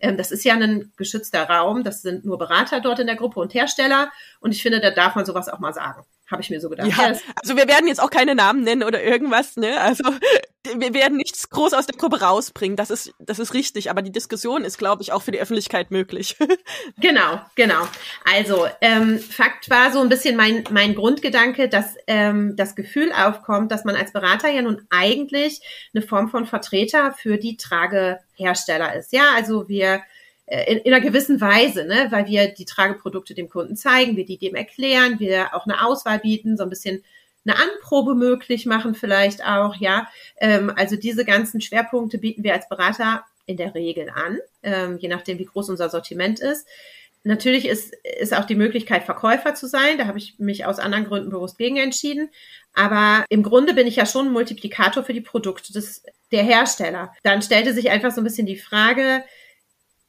[0.00, 3.40] Ähm, das ist ja ein geschützter Raum, das sind nur Berater dort in der Gruppe
[3.40, 6.60] und Hersteller und ich finde, da darf man sowas auch mal sagen habe ich mir
[6.60, 6.88] so gedacht.
[6.88, 9.80] Ja, also wir werden jetzt auch keine Namen nennen oder irgendwas, ne?
[9.80, 10.04] Also
[10.76, 12.76] wir werden nichts groß aus der Gruppe rausbringen.
[12.76, 13.90] Das ist, das ist richtig.
[13.90, 16.36] Aber die Diskussion ist, glaube ich, auch für die Öffentlichkeit möglich.
[17.00, 17.88] genau, genau.
[18.30, 23.72] Also ähm, Fakt war so ein bisschen mein mein Grundgedanke, dass ähm, das Gefühl aufkommt,
[23.72, 25.60] dass man als Berater ja nun eigentlich
[25.94, 29.12] eine Form von Vertreter für die Tragehersteller ist.
[29.12, 30.02] Ja, also wir
[30.50, 34.38] in, in einer gewissen Weise, ne, weil wir die Trageprodukte dem Kunden zeigen, wir die
[34.38, 37.04] dem erklären, wir auch eine Auswahl bieten, so ein bisschen
[37.46, 40.08] eine Anprobe möglich machen vielleicht auch, ja.
[40.38, 45.08] Ähm, also diese ganzen Schwerpunkte bieten wir als Berater in der Regel an, ähm, je
[45.08, 46.66] nachdem, wie groß unser Sortiment ist.
[47.24, 49.98] Natürlich ist, ist auch die Möglichkeit, Verkäufer zu sein.
[49.98, 52.30] Da habe ich mich aus anderen Gründen bewusst gegen entschieden.
[52.74, 57.12] Aber im Grunde bin ich ja schon ein Multiplikator für die Produkte des, der Hersteller.
[57.24, 59.24] Dann stellte sich einfach so ein bisschen die Frage,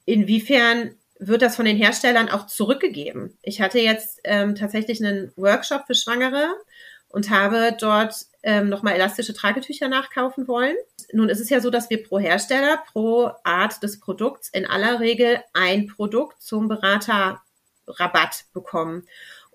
[0.09, 3.37] inwiefern wird das von den Herstellern auch zurückgegeben?
[3.41, 6.47] Ich hatte jetzt ähm, tatsächlich einen Workshop für Schwangere
[7.09, 10.75] und habe dort ähm, nochmal elastische Tragetücher nachkaufen wollen.
[11.11, 14.99] Nun ist es ja so, dass wir pro Hersteller, pro Art des Produkts in aller
[14.99, 19.07] Regel ein Produkt zum Beraterrabatt bekommen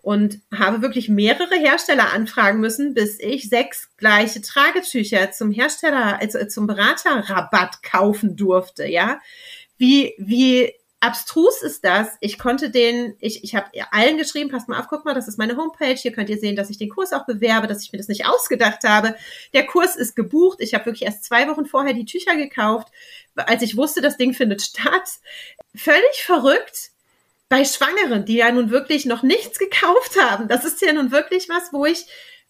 [0.03, 6.45] und habe wirklich mehrere Hersteller anfragen müssen, bis ich sechs gleiche Tragetücher zum Hersteller, also
[6.45, 9.19] zum Beraterrabatt kaufen durfte, ja.
[9.77, 10.73] Wie, wie
[11.05, 12.09] abstrus ist das.
[12.21, 15.39] Ich konnte den, ich, ich habe allen geschrieben, passt mal auf, guck mal, das ist
[15.39, 15.95] meine Homepage.
[15.95, 18.27] Hier könnt ihr sehen, dass ich den Kurs auch bewerbe, dass ich mir das nicht
[18.27, 19.15] ausgedacht habe.
[19.53, 20.59] Der Kurs ist gebucht.
[20.61, 22.89] Ich habe wirklich erst zwei Wochen vorher die Tücher gekauft,
[23.35, 25.21] als ich wusste, das Ding findet statt.
[25.75, 26.91] Völlig verrückt
[27.51, 30.49] bei Schwangeren, die ja nun wirklich noch nichts gekauft haben.
[30.49, 32.07] Das ist ja nun wirklich was, wo ich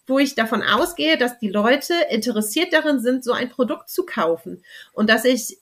[0.07, 4.63] wo ich davon ausgehe, dass die Leute interessiert darin sind, so ein Produkt zu kaufen
[4.93, 5.57] und dass ich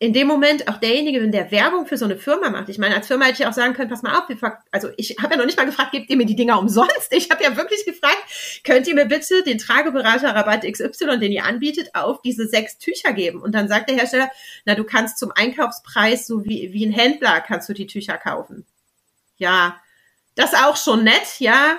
[0.00, 2.68] in dem Moment auch derjenige, wenn der Werbung für so eine Firma macht.
[2.68, 4.28] Ich meine, als Firma hätte ich auch sagen können, pass mal auf,
[4.70, 7.08] also ich habe ja noch nicht mal gefragt, gebt ihr mir die Dinger umsonst?
[7.10, 8.16] Ich habe ja wirklich gefragt,
[8.62, 13.12] könnt ihr mir bitte den Trageberater Rabatt XY, den ihr anbietet, auf diese sechs Tücher
[13.12, 13.42] geben?
[13.42, 14.30] Und dann sagt der Hersteller,
[14.64, 18.66] na, du kannst zum Einkaufspreis, so wie, wie ein Händler, kannst du die Tücher kaufen.
[19.36, 19.80] Ja,
[20.36, 21.76] das auch schon nett, ja,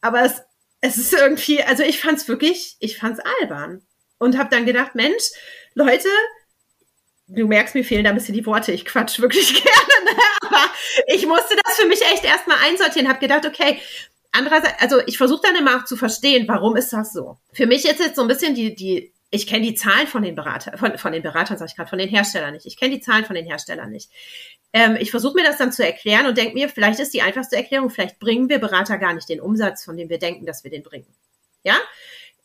[0.00, 0.42] aber es,
[0.80, 3.82] es ist irgendwie, also ich fand's wirklich, ich fand's albern.
[4.18, 5.30] Und habe dann gedacht, Mensch,
[5.74, 6.08] Leute,
[7.34, 8.72] du merkst, mir fehlen da ein bisschen die Worte.
[8.72, 10.22] Ich quatsch wirklich gerne, ne?
[10.42, 10.64] aber
[11.06, 13.78] ich musste das für mich echt erstmal einsortieren, habe gedacht, okay,
[14.32, 17.38] andererseits, also ich versuche dann immer auch zu verstehen, warum ist das so?
[17.52, 20.34] Für mich ist jetzt so ein bisschen die, die, ich kenne die Zahlen von den
[20.34, 22.66] Beratern, von, von den Beratern, sag ich gerade, von den Herstellern nicht.
[22.66, 24.10] Ich kenne die Zahlen von den Herstellern nicht.
[24.72, 27.56] Ähm, ich versuche mir das dann zu erklären und denke mir, vielleicht ist die einfachste
[27.56, 30.70] Erklärung, vielleicht bringen wir Berater gar nicht den Umsatz, von dem wir denken, dass wir
[30.70, 31.06] den bringen.
[31.62, 31.76] Ja?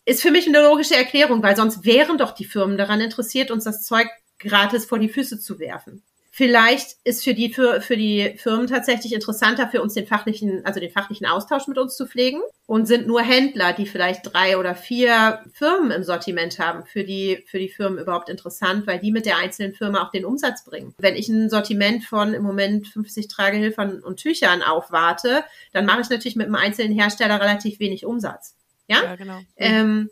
[0.06, 3.66] Ist für mich eine logische Erklärung, weil sonst wären doch die Firmen daran interessiert, uns
[3.66, 4.08] das Zeug
[4.40, 6.04] gratis vor die Füße zu werfen.
[6.38, 10.80] Vielleicht ist für die, für, für die Firmen tatsächlich interessanter, für uns den fachlichen, also
[10.80, 14.76] den fachlichen Austausch mit uns zu pflegen und sind nur Händler, die vielleicht drei oder
[14.76, 19.26] vier Firmen im Sortiment haben, für die, für die Firmen überhaupt interessant, weil die mit
[19.26, 20.94] der einzelnen Firma auch den Umsatz bringen.
[21.00, 26.10] Wenn ich ein Sortiment von im Moment 50 Tragehilfern und Tüchern aufwarte, dann mache ich
[26.12, 28.56] natürlich mit einem einzelnen Hersteller relativ wenig Umsatz.
[28.88, 29.40] Ja, ja genau.
[29.56, 30.12] Ähm,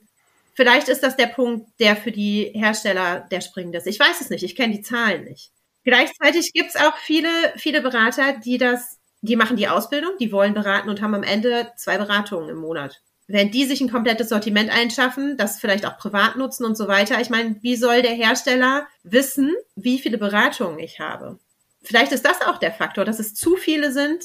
[0.55, 3.87] Vielleicht ist das der Punkt, der für die Hersteller der springende ist.
[3.87, 5.51] Ich weiß es nicht, ich kenne die Zahlen nicht.
[5.83, 10.53] Gleichzeitig gibt es auch viele, viele Berater, die das, die machen die Ausbildung, die wollen
[10.53, 13.01] beraten und haben am Ende zwei Beratungen im Monat.
[13.27, 17.19] Wenn die sich ein komplettes Sortiment einschaffen, das vielleicht auch privat nutzen und so weiter,
[17.19, 21.37] ich meine, wie soll der Hersteller wissen, wie viele Beratungen ich habe?
[21.83, 24.23] Vielleicht ist das auch der Faktor, dass es zu viele sind,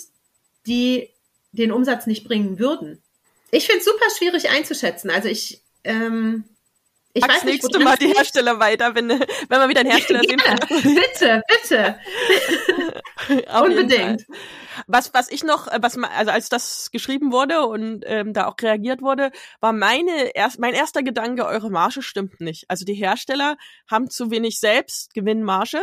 [0.67, 1.11] die
[1.53, 3.03] den Umsatz nicht bringen würden.
[3.51, 5.11] Ich finde es super schwierig einzuschätzen.
[5.11, 6.45] Also ich ähm,
[7.13, 10.21] ich Pack's weiß nicht, nächste Mal die Hersteller weiter, wenn, wenn man wieder einen Hersteller
[10.21, 10.59] sehen kann.
[10.69, 11.99] bitte, bitte.
[13.63, 14.27] Unbedingt.
[14.87, 19.03] Was, was ich noch, was also als das geschrieben wurde und ähm, da auch reagiert
[19.03, 22.67] wurde, war meine erst, mein erster Gedanke, eure Marge stimmt nicht.
[22.69, 23.57] Also die Hersteller
[23.91, 25.81] haben zu wenig Selbstgewinnmarge,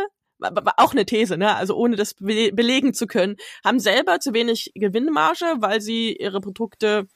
[0.76, 1.56] auch eine These, ne?
[1.56, 7.06] Also ohne das belegen zu können, haben selber zu wenig Gewinnmarge, weil sie ihre Produkte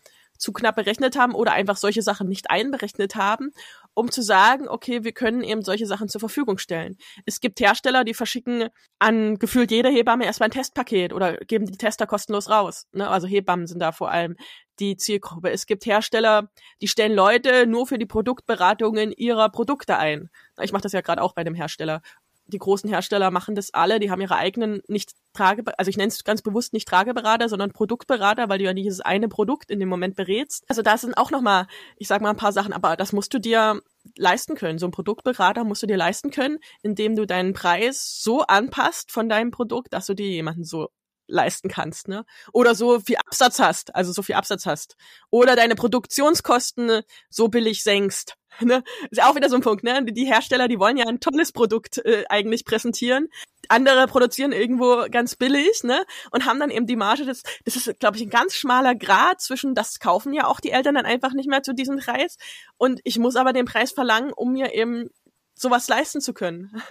[0.43, 3.53] zu knapp berechnet haben oder einfach solche Sachen nicht einberechnet haben,
[3.95, 6.97] um zu sagen, okay, wir können eben solche Sachen zur Verfügung stellen.
[7.26, 8.68] Es gibt Hersteller, die verschicken
[8.99, 12.88] an gefühlt jede Hebamme erstmal ein Testpaket oder geben die Tester kostenlos raus.
[12.93, 13.09] Ne?
[13.09, 14.36] Also Hebammen sind da vor allem
[14.80, 15.51] die Zielgruppe.
[15.51, 20.28] Es gibt Hersteller, die stellen Leute nur für die Produktberatungen ihrer Produkte ein.
[20.61, 22.03] Ich mache das ja gerade auch bei dem Hersteller
[22.47, 26.09] die großen Hersteller machen das alle, die haben ihre eigenen nicht Trage, also ich nenne
[26.09, 29.80] es ganz bewusst nicht Trageberater, sondern Produktberater, weil du ja nicht dieses eine Produkt in
[29.80, 30.64] dem Moment berätst.
[30.68, 31.66] Also da sind auch nochmal,
[31.97, 33.80] ich sag mal ein paar Sachen, aber das musst du dir
[34.16, 34.78] leisten können.
[34.78, 39.28] So ein Produktberater musst du dir leisten können, indem du deinen Preis so anpasst von
[39.28, 40.90] deinem Produkt, dass du dir jemanden so
[41.32, 42.24] leisten kannst, ne?
[42.52, 44.96] Oder so viel Absatz hast, also so viel Absatz hast.
[45.30, 48.36] Oder deine Produktionskosten so billig senkst.
[48.60, 48.84] Ne?
[49.10, 50.04] Ist ja auch wieder so ein Punkt, ne?
[50.04, 53.28] Die Hersteller, die wollen ja ein tolles Produkt äh, eigentlich präsentieren.
[53.68, 56.04] Andere produzieren irgendwo ganz billig, ne?
[56.32, 57.24] Und haben dann eben die Marge.
[57.24, 60.70] Das, das ist, glaube ich, ein ganz schmaler Grad zwischen, das kaufen ja auch die
[60.70, 62.36] Eltern dann einfach nicht mehr zu diesem Preis.
[62.76, 65.08] Und ich muss aber den Preis verlangen, um mir eben
[65.55, 66.82] sowas leisten zu können.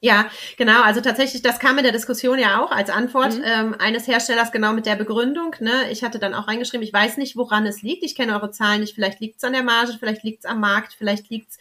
[0.00, 0.82] Ja, genau.
[0.82, 3.44] Also tatsächlich, das kam in der Diskussion ja auch als Antwort mhm.
[3.44, 5.54] ähm, eines Herstellers genau mit der Begründung.
[5.60, 5.90] Ne?
[5.90, 8.04] Ich hatte dann auch reingeschrieben, ich weiß nicht, woran es liegt.
[8.04, 8.94] Ich kenne eure Zahlen nicht.
[8.94, 11.58] Vielleicht liegt es an der Marge, vielleicht liegt es am Markt, vielleicht liegt es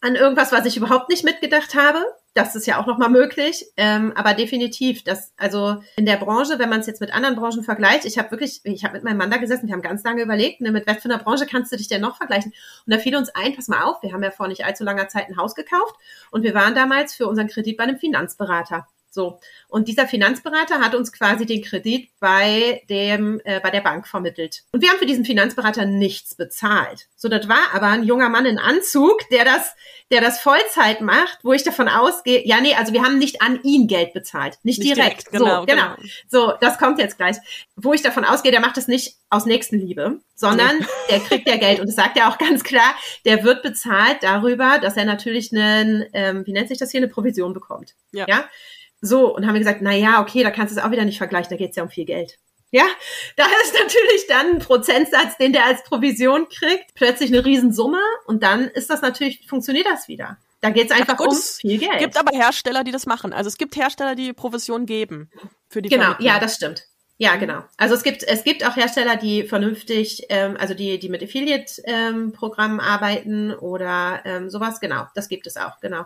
[0.00, 2.04] an irgendwas, was ich überhaupt nicht mitgedacht habe.
[2.34, 3.66] Das ist ja auch nochmal möglich.
[3.76, 7.62] Ähm, aber definitiv, dass, also in der Branche, wenn man es jetzt mit anderen Branchen
[7.62, 10.22] vergleicht, ich habe wirklich, ich habe mit meinem Mann da gesessen, wir haben ganz lange
[10.22, 12.52] überlegt, ne, mit was für einer Branche kannst du dich denn noch vergleichen?
[12.86, 15.08] Und da fiel uns ein, pass mal auf, wir haben ja vor nicht allzu langer
[15.08, 15.94] Zeit ein Haus gekauft
[16.30, 18.86] und wir waren damals für unseren Kredit bei einem Finanzberater.
[19.12, 19.38] So.
[19.68, 24.62] Und dieser Finanzberater hat uns quasi den Kredit bei dem, äh, bei der Bank vermittelt.
[24.72, 27.08] Und wir haben für diesen Finanzberater nichts bezahlt.
[27.14, 29.74] So, das war aber ein junger Mann in Anzug, der das,
[30.10, 33.62] der das Vollzeit macht, wo ich davon ausgehe, ja, nee, also wir haben nicht an
[33.62, 34.58] ihn Geld bezahlt.
[34.62, 35.30] Nicht, nicht direkt.
[35.30, 35.32] direkt.
[35.32, 36.08] Genau, so, genau, genau.
[36.30, 37.36] So, das kommt jetzt gleich.
[37.76, 40.86] Wo ich davon ausgehe, der macht das nicht aus Nächstenliebe, sondern nee.
[41.10, 41.80] der kriegt ja Geld.
[41.80, 42.94] Und das sagt er auch ganz klar,
[43.26, 47.08] der wird bezahlt darüber, dass er natürlich einen, ähm, wie nennt sich das hier, eine
[47.08, 47.94] Provision bekommt.
[48.12, 48.24] Ja.
[48.26, 48.48] ja?
[49.02, 51.18] So, und haben wir gesagt, na ja, okay, da kannst du es auch wieder nicht
[51.18, 52.38] vergleichen, da geht es ja um viel Geld.
[52.70, 52.84] Ja,
[53.36, 58.42] da ist natürlich dann ein Prozentsatz, den der als Provision kriegt, plötzlich eine Riesensumme und
[58.42, 60.38] dann ist das natürlich, funktioniert das wieder.
[60.60, 61.92] Da geht es einfach gut, um viel Geld.
[61.94, 63.32] Es gibt aber Hersteller, die das machen.
[63.32, 65.28] Also es gibt Hersteller, die Provision geben
[65.68, 66.28] für die Genau, Vermittlung.
[66.28, 66.84] ja, das stimmt.
[67.18, 67.64] Ja, genau.
[67.76, 72.78] Also es gibt es gibt auch Hersteller, die vernünftig, ähm, also die die mit Affiliate-Programmen
[72.78, 74.80] ähm, arbeiten oder ähm, sowas.
[74.80, 75.80] Genau, das gibt es auch.
[75.80, 76.04] Genau.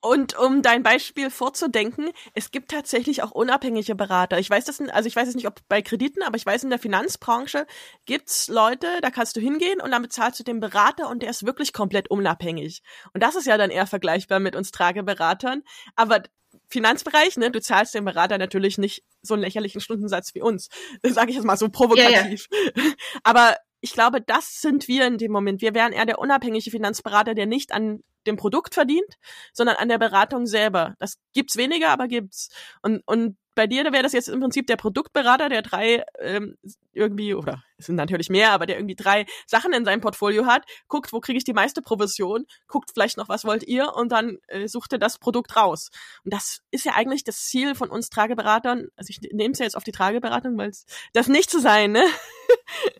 [0.00, 4.38] Und um dein Beispiel vorzudenken, es gibt tatsächlich auch unabhängige Berater.
[4.38, 6.70] Ich weiß das, also ich weiß es nicht, ob bei Krediten, aber ich weiß in
[6.70, 7.66] der Finanzbranche
[8.06, 11.46] gibt's Leute, da kannst du hingehen und dann bezahlst du den Berater und der ist
[11.46, 12.82] wirklich komplett unabhängig.
[13.12, 15.62] Und das ist ja dann eher vergleichbar mit uns Trageberatern.
[15.96, 16.22] Aber
[16.68, 20.68] Finanzbereich, ne, du zahlst dem Berater natürlich nicht so einen lächerlichen Stundensatz wie uns.
[21.02, 22.48] Das sage ich jetzt mal so provokativ.
[22.50, 22.92] Ja, ja.
[23.22, 25.60] Aber ich glaube, das sind wir in dem Moment.
[25.60, 29.18] Wir wären eher der unabhängige Finanzberater, der nicht an dem Produkt verdient,
[29.52, 30.94] sondern an der Beratung selber.
[30.98, 32.48] Das gibt's weniger, aber gibt's.
[32.82, 36.56] Und, und bei dir, da wäre das jetzt im Prinzip der Produktberater, der drei ähm,
[36.92, 40.64] irgendwie, oder es sind natürlich mehr, aber der irgendwie drei Sachen in seinem Portfolio hat,
[40.88, 44.38] guckt, wo kriege ich die meiste Provision, guckt vielleicht noch, was wollt ihr und dann
[44.48, 45.90] äh, sucht er das Produkt raus.
[46.24, 49.64] Und das ist ja eigentlich das Ziel von uns Trageberatern, also ich nehme es ja
[49.64, 52.04] jetzt auf die Trageberatung, weil es das nicht zu sein, ne?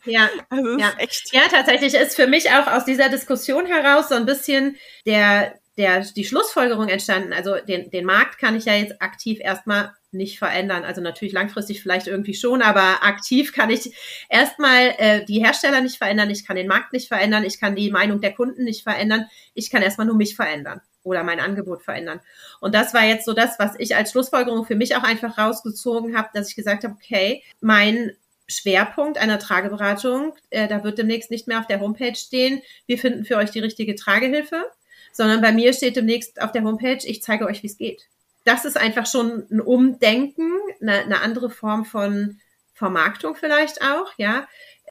[0.05, 0.93] Ja, also ja.
[0.99, 1.33] echt.
[1.33, 4.77] Ja, tatsächlich ist für mich auch aus dieser Diskussion heraus so ein bisschen
[5.07, 9.93] der der, die Schlussfolgerung entstanden, also den, den Markt kann ich ja jetzt aktiv erstmal
[10.15, 10.85] nicht verändern.
[10.85, 13.95] Also natürlich langfristig vielleicht irgendwie schon, aber aktiv kann ich
[14.29, 17.91] erstmal äh, die Hersteller nicht verändern, ich kann den Markt nicht verändern, ich kann die
[17.91, 22.21] Meinung der Kunden nicht verändern, ich kann erstmal nur mich verändern oder mein Angebot verändern.
[22.61, 26.17] Und das war jetzt so das, was ich als Schlussfolgerung für mich auch einfach rausgezogen
[26.17, 28.13] habe, dass ich gesagt habe, okay, mein
[28.47, 33.25] Schwerpunkt einer Trageberatung, äh, da wird demnächst nicht mehr auf der Homepage stehen, wir finden
[33.25, 34.65] für euch die richtige Tragehilfe,
[35.13, 38.09] sondern bei mir steht demnächst auf der Homepage, ich zeige euch, wie es geht.
[38.45, 42.39] Das ist einfach schon ein Umdenken, eine, eine andere Form von
[42.75, 44.47] Vermarktung vielleicht auch, ja.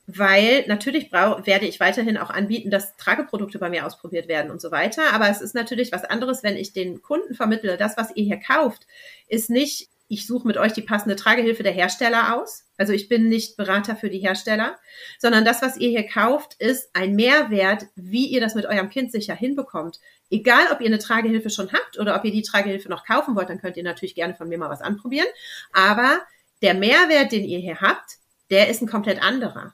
[0.06, 4.60] Weil natürlich brau werde ich weiterhin auch anbieten, dass Trageprodukte bei mir ausprobiert werden und
[4.60, 5.14] so weiter.
[5.14, 8.39] Aber es ist natürlich was anderes, wenn ich den Kunden vermittle, das, was ihr hier
[8.39, 8.86] kauft,
[9.30, 12.66] ist nicht ich suche mit euch die passende Tragehilfe der Hersteller aus.
[12.78, 14.78] Also ich bin nicht Berater für die Hersteller,
[15.18, 19.12] sondern das, was ihr hier kauft, ist ein Mehrwert, wie ihr das mit eurem Kind
[19.12, 19.99] sicher hinbekommt.
[20.30, 23.49] Egal, ob ihr eine Tragehilfe schon habt oder ob ihr die Tragehilfe noch kaufen wollt,
[23.49, 25.28] dann könnt ihr natürlich gerne von mir mal was anprobieren.
[25.72, 26.20] Aber
[26.62, 28.18] der Mehrwert, den ihr hier habt,
[28.49, 29.74] der ist ein komplett anderer.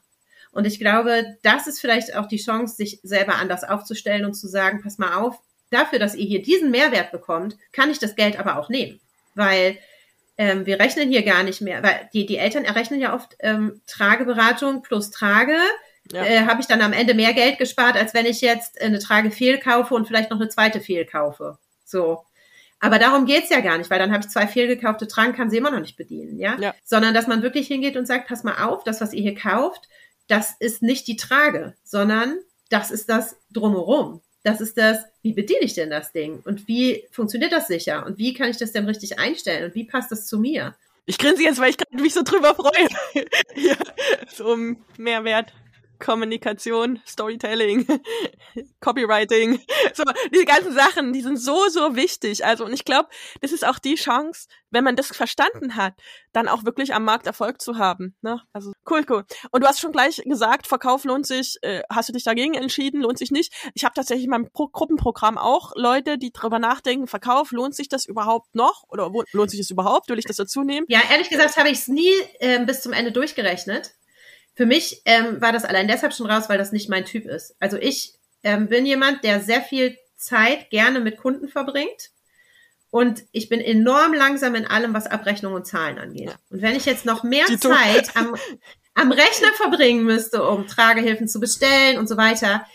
[0.51, 4.47] Und ich glaube, das ist vielleicht auch die Chance, sich selber anders aufzustellen und zu
[4.47, 8.39] sagen, pass mal auf, dafür, dass ihr hier diesen Mehrwert bekommt, kann ich das Geld
[8.39, 8.99] aber auch nehmen.
[9.35, 9.77] Weil
[10.39, 13.81] ähm, wir rechnen hier gar nicht mehr, weil die, die Eltern errechnen ja oft ähm,
[13.85, 15.57] Trageberatung plus Trage.
[16.13, 16.23] Ja.
[16.23, 19.31] Äh, habe ich dann am Ende mehr Geld gespart, als wenn ich jetzt eine Trage
[19.31, 21.57] fehlkaufe und vielleicht noch eine zweite fehlkaufe.
[21.83, 22.23] So.
[22.79, 25.57] Aber darum geht's ja gar nicht, weil dann habe ich zwei fehlgekaufte Tragen, kann sie
[25.57, 26.55] immer noch nicht bedienen, ja?
[26.57, 26.73] ja?
[26.85, 29.89] Sondern dass man wirklich hingeht und sagt, pass mal auf, das, was ihr hier kauft,
[30.29, 35.61] das ist nicht die Trage, sondern das ist das drumherum das ist das, wie bediene
[35.61, 36.41] ich denn das Ding?
[36.45, 38.05] Und wie funktioniert das sicher?
[38.05, 39.65] Und wie kann ich das denn richtig einstellen?
[39.65, 40.75] Und wie passt das zu mir?
[41.05, 42.87] Ich grinse jetzt, weil ich mich so drüber freue.
[43.55, 43.75] ja,
[44.33, 44.55] so
[44.97, 45.53] Mehrwert.
[45.99, 47.85] Kommunikation, Storytelling,
[48.79, 49.59] Copywriting,
[49.93, 52.45] so diese ganzen Sachen, die sind so so wichtig.
[52.45, 53.09] Also und ich glaube,
[53.41, 55.93] das ist auch die Chance, wenn man das verstanden hat,
[56.31, 58.15] dann auch wirklich am Markt Erfolg zu haben.
[58.21, 58.41] Ne?
[58.53, 59.25] Also cool, cool.
[59.51, 61.57] Und du hast schon gleich gesagt, Verkauf lohnt sich.
[61.61, 63.01] Äh, hast du dich dagegen entschieden?
[63.01, 63.53] Lohnt sich nicht?
[63.73, 67.89] Ich habe tatsächlich in meinem Pro Gruppenprogramm auch Leute, die drüber nachdenken, Verkauf lohnt sich
[67.89, 70.09] das überhaupt noch oder lohnt sich das überhaupt?
[70.09, 70.85] Will ich das dazu nehmen?
[70.89, 73.95] Ja, ehrlich gesagt habe ich es nie äh, bis zum Ende durchgerechnet.
[74.59, 77.55] Für mich ähm, war das allein deshalb schon raus, weil das nicht mein Typ ist.
[77.61, 82.09] Also ich ähm, bin jemand, der sehr viel Zeit gerne mit Kunden verbringt.
[82.89, 86.35] Und ich bin enorm langsam in allem, was Abrechnung und Zahlen angeht.
[86.49, 88.35] Und wenn ich jetzt noch mehr Zeit am,
[88.95, 92.65] am Rechner verbringen müsste, um Tragehilfen zu bestellen und so weiter,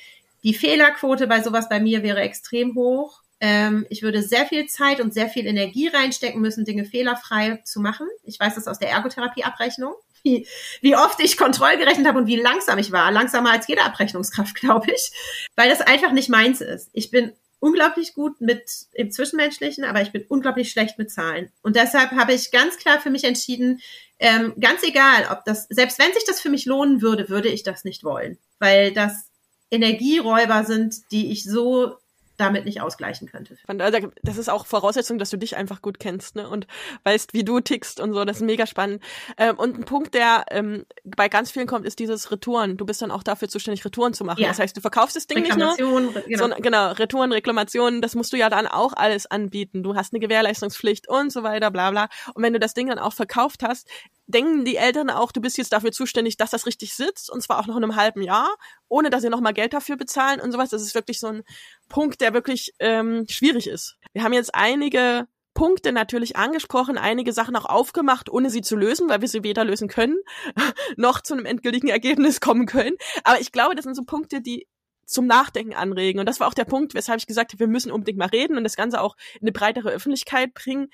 [0.43, 3.21] Die Fehlerquote bei sowas bei mir wäre extrem hoch.
[3.41, 7.83] Ähm, ich würde sehr viel Zeit und sehr viel Energie reinstecken müssen, Dinge fehlerfrei zu
[7.83, 8.09] machen.
[8.23, 9.93] Ich weiß das aus der Ergotherapie-Abrechnung
[10.25, 10.49] wie,
[10.81, 13.13] wie oft ich Kontroll gerechnet habe und wie langsam ich war.
[13.13, 15.13] Langsamer als jede Abrechnungskraft, glaube ich.
[15.55, 16.91] Weil das einfach nicht meins ist.
[16.93, 21.51] Ich bin unglaublich gut mit im Zwischenmenschlichen, aber ich bin unglaublich schlecht mit Zahlen.
[21.63, 23.81] Und deshalb habe ich ganz klar für mich entschieden,
[24.19, 27.63] ähm, ganz egal, ob das, selbst wenn sich das für mich lohnen würde, würde ich
[27.63, 28.39] das nicht wollen.
[28.59, 29.31] Weil das
[29.71, 31.97] Energieräuber sind, die ich so
[32.37, 33.57] damit nicht ausgleichen könnte.
[33.67, 36.49] Also, das ist auch Voraussetzung, dass du dich einfach gut kennst ne?
[36.49, 36.67] und
[37.05, 38.25] weißt, wie du tickst und so.
[38.25, 39.03] Das ist mega spannend.
[39.37, 42.77] Ähm, und ein Punkt, der ähm, bei ganz vielen kommt, ist dieses Retouren.
[42.77, 44.41] Du bist dann auch dafür zuständig, Retouren zu machen.
[44.41, 44.49] Ja.
[44.49, 46.37] Das heißt, du verkaufst das Ding nicht nur, genau.
[46.37, 49.83] sondern genau, Retouren, Reklamationen, das musst du ja dann auch alles anbieten.
[49.83, 52.09] Du hast eine Gewährleistungspflicht und so weiter, bla bla.
[52.35, 53.89] Und wenn du das Ding dann auch verkauft hast,
[54.27, 57.59] denken die Eltern auch, du bist jetzt dafür zuständig, dass das richtig sitzt und zwar
[57.59, 58.55] auch noch in einem halben Jahr,
[58.89, 60.71] ohne dass sie nochmal Geld dafür bezahlen und sowas.
[60.71, 61.43] Das ist wirklich so ein
[61.89, 63.97] Punkt, der wirklich ähm, schwierig ist.
[64.13, 69.09] Wir haben jetzt einige Punkte natürlich angesprochen, einige Sachen auch aufgemacht, ohne sie zu lösen,
[69.09, 70.17] weil wir sie weder lösen können,
[70.97, 72.97] noch zu einem endgültigen Ergebnis kommen können.
[73.23, 74.67] Aber ich glaube, das sind so Punkte, die
[75.07, 76.19] zum Nachdenken anregen.
[76.19, 78.57] Und das war auch der Punkt, weshalb ich gesagt habe, wir müssen unbedingt mal reden
[78.57, 80.89] und das Ganze auch in eine breitere Öffentlichkeit bringen,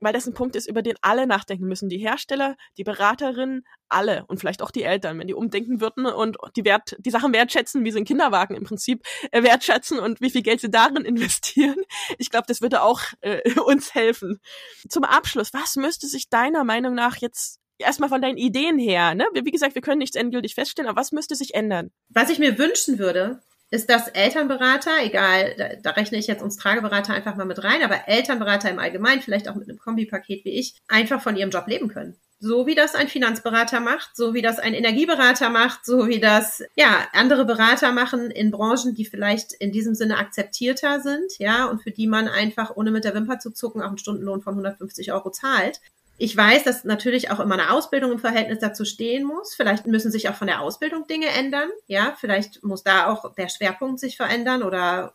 [0.00, 1.88] weil das ein Punkt ist, über den alle nachdenken müssen.
[1.88, 6.36] Die Hersteller, die Beraterinnen, alle und vielleicht auch die Eltern, wenn die umdenken würden und
[6.56, 10.30] die Wert, die Sachen wertschätzen, wie sie einen Kinderwagen im Prinzip äh, wertschätzen und wie
[10.30, 11.76] viel Geld sie darin investieren.
[12.18, 14.40] Ich glaube, das würde auch äh, uns helfen.
[14.88, 19.26] Zum Abschluss, was müsste sich deiner Meinung nach jetzt erstmal von deinen Ideen her, ne?
[19.32, 21.90] Wie gesagt, wir können nichts endgültig feststellen, aber was müsste sich ändern?
[22.10, 26.56] Was ich mir wünschen würde, ist das Elternberater, egal, da, da rechne ich jetzt uns
[26.56, 30.58] Trageberater einfach mal mit rein, aber Elternberater im Allgemeinen, vielleicht auch mit einem Kombipaket wie
[30.58, 32.16] ich, einfach von ihrem Job leben können.
[32.42, 36.64] So wie das ein Finanzberater macht, so wie das ein Energieberater macht, so wie das,
[36.74, 41.82] ja, andere Berater machen in Branchen, die vielleicht in diesem Sinne akzeptierter sind, ja, und
[41.82, 45.12] für die man einfach ohne mit der Wimper zu zucken auch einen Stundenlohn von 150
[45.12, 45.80] Euro zahlt.
[46.22, 49.54] Ich weiß, dass natürlich auch immer eine Ausbildung im Verhältnis dazu stehen muss.
[49.54, 51.70] Vielleicht müssen sich auch von der Ausbildung Dinge ändern.
[51.86, 55.14] Ja, vielleicht muss da auch der Schwerpunkt sich verändern oder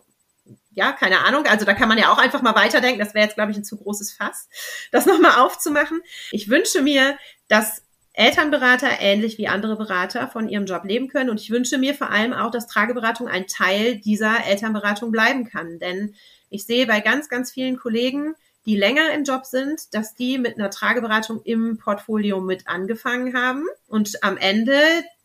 [0.72, 1.46] ja, keine Ahnung.
[1.46, 2.98] Also da kann man ja auch einfach mal weiterdenken.
[2.98, 4.50] Das wäre jetzt, glaube ich, ein zu großes Fass,
[4.92, 6.02] das nochmal aufzumachen.
[6.32, 7.84] Ich wünsche mir, dass
[8.14, 11.30] Elternberater ähnlich wie andere Berater von ihrem Job leben können.
[11.30, 15.78] Und ich wünsche mir vor allem auch, dass Trageberatung ein Teil dieser Elternberatung bleiben kann.
[15.78, 16.16] Denn
[16.50, 18.34] ich sehe bei ganz, ganz vielen Kollegen,
[18.66, 23.66] die länger im Job sind, dass die mit einer Trageberatung im Portfolio mit angefangen haben
[23.88, 24.80] und am Ende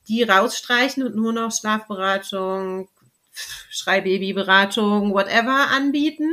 [0.09, 2.89] die rausstreichen und nur noch Schlafberatung,
[3.71, 6.31] Schreibabyberatung, whatever anbieten,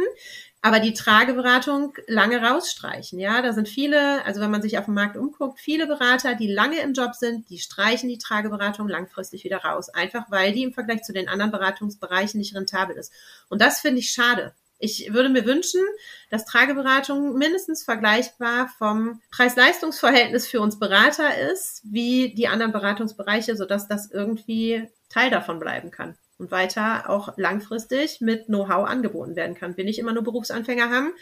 [0.62, 3.20] aber die Trageberatung lange rausstreichen.
[3.20, 6.52] Ja, da sind viele, also wenn man sich auf dem Markt umguckt, viele Berater, die
[6.52, 10.74] lange im Job sind, die streichen die Trageberatung langfristig wieder raus, einfach weil die im
[10.74, 13.14] Vergleich zu den anderen Beratungsbereichen nicht rentabel ist.
[13.48, 14.54] Und das finde ich schade.
[14.80, 15.82] Ich würde mir wünschen,
[16.30, 23.88] dass Trageberatung mindestens vergleichbar vom Preis-Leistungs-Verhältnis für uns Berater ist, wie die anderen Beratungsbereiche, sodass
[23.88, 29.78] das irgendwie Teil davon bleiben kann und weiter auch langfristig mit Know-how angeboten werden kann.
[29.78, 31.14] Wir nicht immer nur Berufsanfänger haben,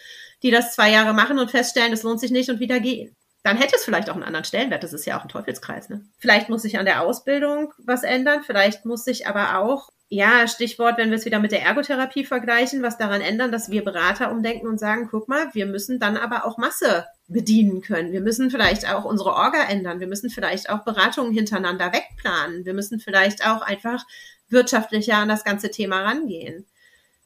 [0.44, 3.16] die das zwei Jahre machen und feststellen, es lohnt sich nicht und wieder gehen.
[3.44, 4.84] Dann hätte es vielleicht auch einen anderen Stellenwert.
[4.84, 5.90] Das ist ja auch ein Teufelskreis.
[5.90, 6.04] Ne?
[6.18, 8.42] Vielleicht muss sich an der Ausbildung was ändern.
[8.44, 12.84] Vielleicht muss sich aber auch ja, Stichwort, wenn wir es wieder mit der Ergotherapie vergleichen,
[12.84, 16.46] was daran ändern, dass wir Berater umdenken und sagen, guck mal, wir müssen dann aber
[16.46, 18.12] auch Masse bedienen können.
[18.12, 20.00] Wir müssen vielleicht auch unsere Orga ändern.
[20.00, 22.66] Wir müssen vielleicht auch Beratungen hintereinander wegplanen.
[22.66, 24.06] Wir müssen vielleicht auch einfach
[24.50, 26.68] wirtschaftlicher an das ganze Thema rangehen.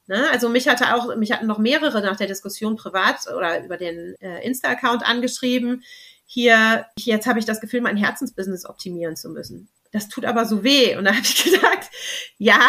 [0.07, 0.27] Ne?
[0.31, 4.15] Also mich hatte auch, mich hatten noch mehrere nach der Diskussion privat oder über den
[4.21, 5.83] äh, Insta-Account angeschrieben.
[6.31, 10.63] Hier, jetzt habe ich das Gefühl, mein Herzensbusiness optimieren zu müssen das tut aber so
[10.63, 10.95] weh.
[10.95, 11.89] Und da habe ich gedacht,
[12.37, 12.59] ja,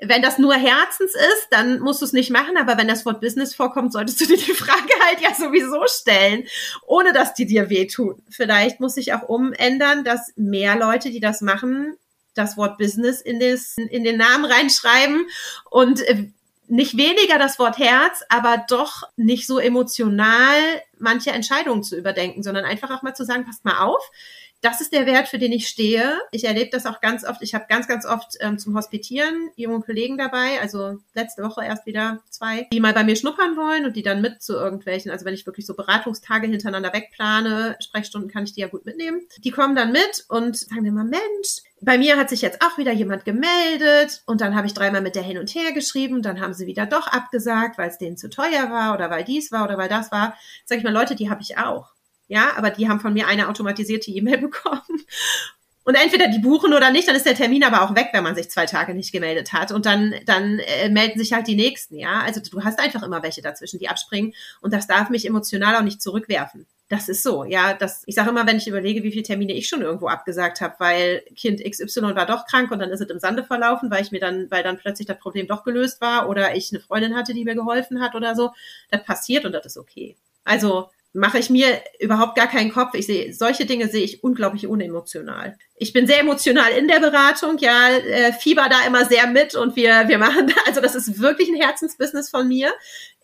[0.00, 3.20] wenn das nur Herzens ist, dann musst du es nicht machen, aber wenn das Wort
[3.20, 6.44] Business vorkommt, solltest du dir die Frage halt ja sowieso stellen,
[6.86, 8.22] ohne dass die dir wehtun.
[8.28, 11.96] Vielleicht muss sich auch umändern, dass mehr Leute, die das machen,
[12.34, 15.26] das Wort Business in, des, in den Namen reinschreiben
[15.70, 16.28] und äh,
[16.68, 20.56] nicht weniger das Wort Herz, aber doch nicht so emotional
[20.98, 24.10] manche Entscheidungen zu überdenken, sondern einfach auch mal zu sagen, passt mal auf,
[24.62, 26.18] das ist der Wert, für den ich stehe.
[26.32, 27.42] Ich erlebe das auch ganz oft.
[27.42, 31.86] Ich habe ganz, ganz oft ähm, zum Hospitieren junge Kollegen dabei, also letzte Woche erst
[31.86, 35.24] wieder zwei, die mal bei mir schnuppern wollen und die dann mit zu irgendwelchen, also
[35.24, 39.20] wenn ich wirklich so Beratungstage hintereinander wegplane, Sprechstunden kann ich die ja gut mitnehmen.
[39.38, 42.92] Die kommen dann mit und sagen immer, Mensch, bei mir hat sich jetzt auch wieder
[42.92, 46.54] jemand gemeldet und dann habe ich dreimal mit der hin und her geschrieben, dann haben
[46.54, 49.76] sie wieder doch abgesagt, weil es denen zu teuer war oder weil dies war oder
[49.76, 50.36] weil das war.
[50.64, 51.90] Sag ich mal, Leute, die habe ich auch.
[52.28, 55.04] Ja, aber die haben von mir eine automatisierte E-Mail bekommen.
[55.84, 58.34] Und entweder die buchen oder nicht, dann ist der Termin aber auch weg, wenn man
[58.34, 59.70] sich zwei Tage nicht gemeldet hat.
[59.70, 62.22] Und dann, dann äh, melden sich halt die nächsten, ja.
[62.22, 64.34] Also du hast einfach immer welche dazwischen, die abspringen.
[64.60, 66.66] Und das darf mich emotional auch nicht zurückwerfen.
[66.88, 67.74] Das ist so, ja.
[67.74, 70.74] Das, ich sage immer, wenn ich überlege, wie viele Termine ich schon irgendwo abgesagt habe,
[70.78, 74.12] weil Kind XY war doch krank und dann ist es im Sande verlaufen, weil ich
[74.12, 77.34] mir dann, weil dann plötzlich das Problem doch gelöst war oder ich eine Freundin hatte,
[77.34, 78.52] die mir geholfen hat oder so.
[78.90, 80.16] Das passiert und das ist okay.
[80.44, 82.94] Also mache ich mir überhaupt gar keinen Kopf.
[82.94, 85.56] Ich sehe, solche Dinge sehe ich unglaublich unemotional.
[85.76, 89.76] Ich bin sehr emotional in der Beratung, ja, äh, fieber da immer sehr mit und
[89.76, 92.70] wir, wir machen, also das ist wirklich ein Herzensbusiness von mir.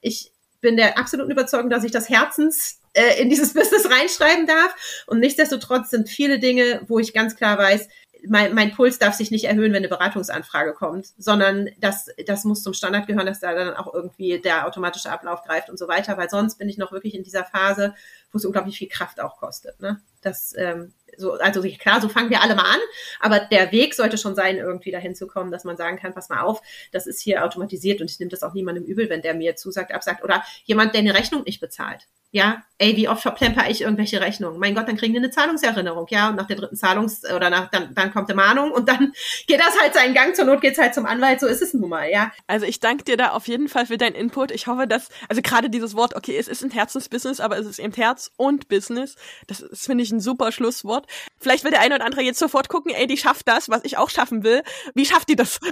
[0.00, 5.04] Ich bin der absoluten Überzeugung, dass ich das Herzens äh, in dieses Business reinschreiben darf.
[5.06, 7.88] Und nichtsdestotrotz sind viele Dinge, wo ich ganz klar weiß,
[8.28, 12.62] mein, mein Puls darf sich nicht erhöhen, wenn eine Beratungsanfrage kommt, sondern das, das muss
[12.62, 16.16] zum Standard gehören, dass da dann auch irgendwie der automatische Ablauf greift und so weiter,
[16.16, 17.94] weil sonst bin ich noch wirklich in dieser Phase,
[18.30, 19.80] wo es unglaublich viel Kraft auch kostet.
[19.80, 20.00] Ne?
[20.20, 22.80] Das, ähm, so, also klar, so fangen wir alle mal an,
[23.20, 26.28] aber der Weg sollte schon sein, irgendwie dahin zu kommen, dass man sagen kann, pass
[26.28, 29.34] mal auf, das ist hier automatisiert und ich nehme das auch niemandem übel, wenn der
[29.34, 32.08] mir zusagt, absagt oder jemand, der eine Rechnung nicht bezahlt.
[32.34, 34.58] Ja, ey, wie oft verplemper ich irgendwelche Rechnungen?
[34.58, 37.70] Mein Gott, dann kriegen wir eine Zahlungserinnerung, ja, und nach der dritten Zahlungs- oder nach,
[37.70, 39.12] dann, dann kommt eine Mahnung und dann
[39.46, 41.90] geht das halt seinen Gang, zur Not geht's halt zum Anwalt, so ist es nun
[41.90, 42.32] mal, ja.
[42.46, 44.50] Also ich danke dir da auf jeden Fall für deinen Input.
[44.50, 47.78] Ich hoffe, dass, also gerade dieses Wort, okay, es ist ein Herzensbusiness, aber es ist
[47.78, 49.16] eben Herz und Business.
[49.46, 51.01] Das ist, finde ich, ein super Schlusswort.
[51.38, 53.96] Vielleicht will der eine oder andere jetzt sofort gucken, ey, die schafft das, was ich
[53.98, 54.62] auch schaffen will.
[54.94, 55.60] Wie schafft die das?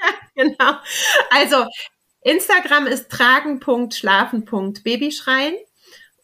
[0.00, 0.72] Ja, genau.
[1.30, 1.66] Also,
[2.22, 5.54] Instagram ist tragen.schlafen.babyschreien.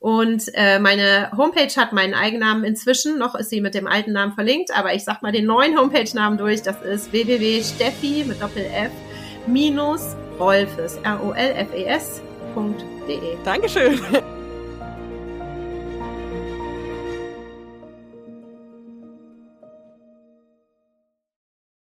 [0.00, 3.18] Und äh, meine Homepage hat meinen Eigennamen inzwischen.
[3.18, 6.38] Noch ist sie mit dem alten Namen verlinkt, aber ich sag mal den neuen Homepage-Namen
[6.38, 6.62] durch.
[6.62, 8.92] Das ist www.steffi mit Doppel-F
[9.46, 12.22] minus Rolfes, R-O-L-F-E-S.de.
[13.44, 14.00] Dankeschön.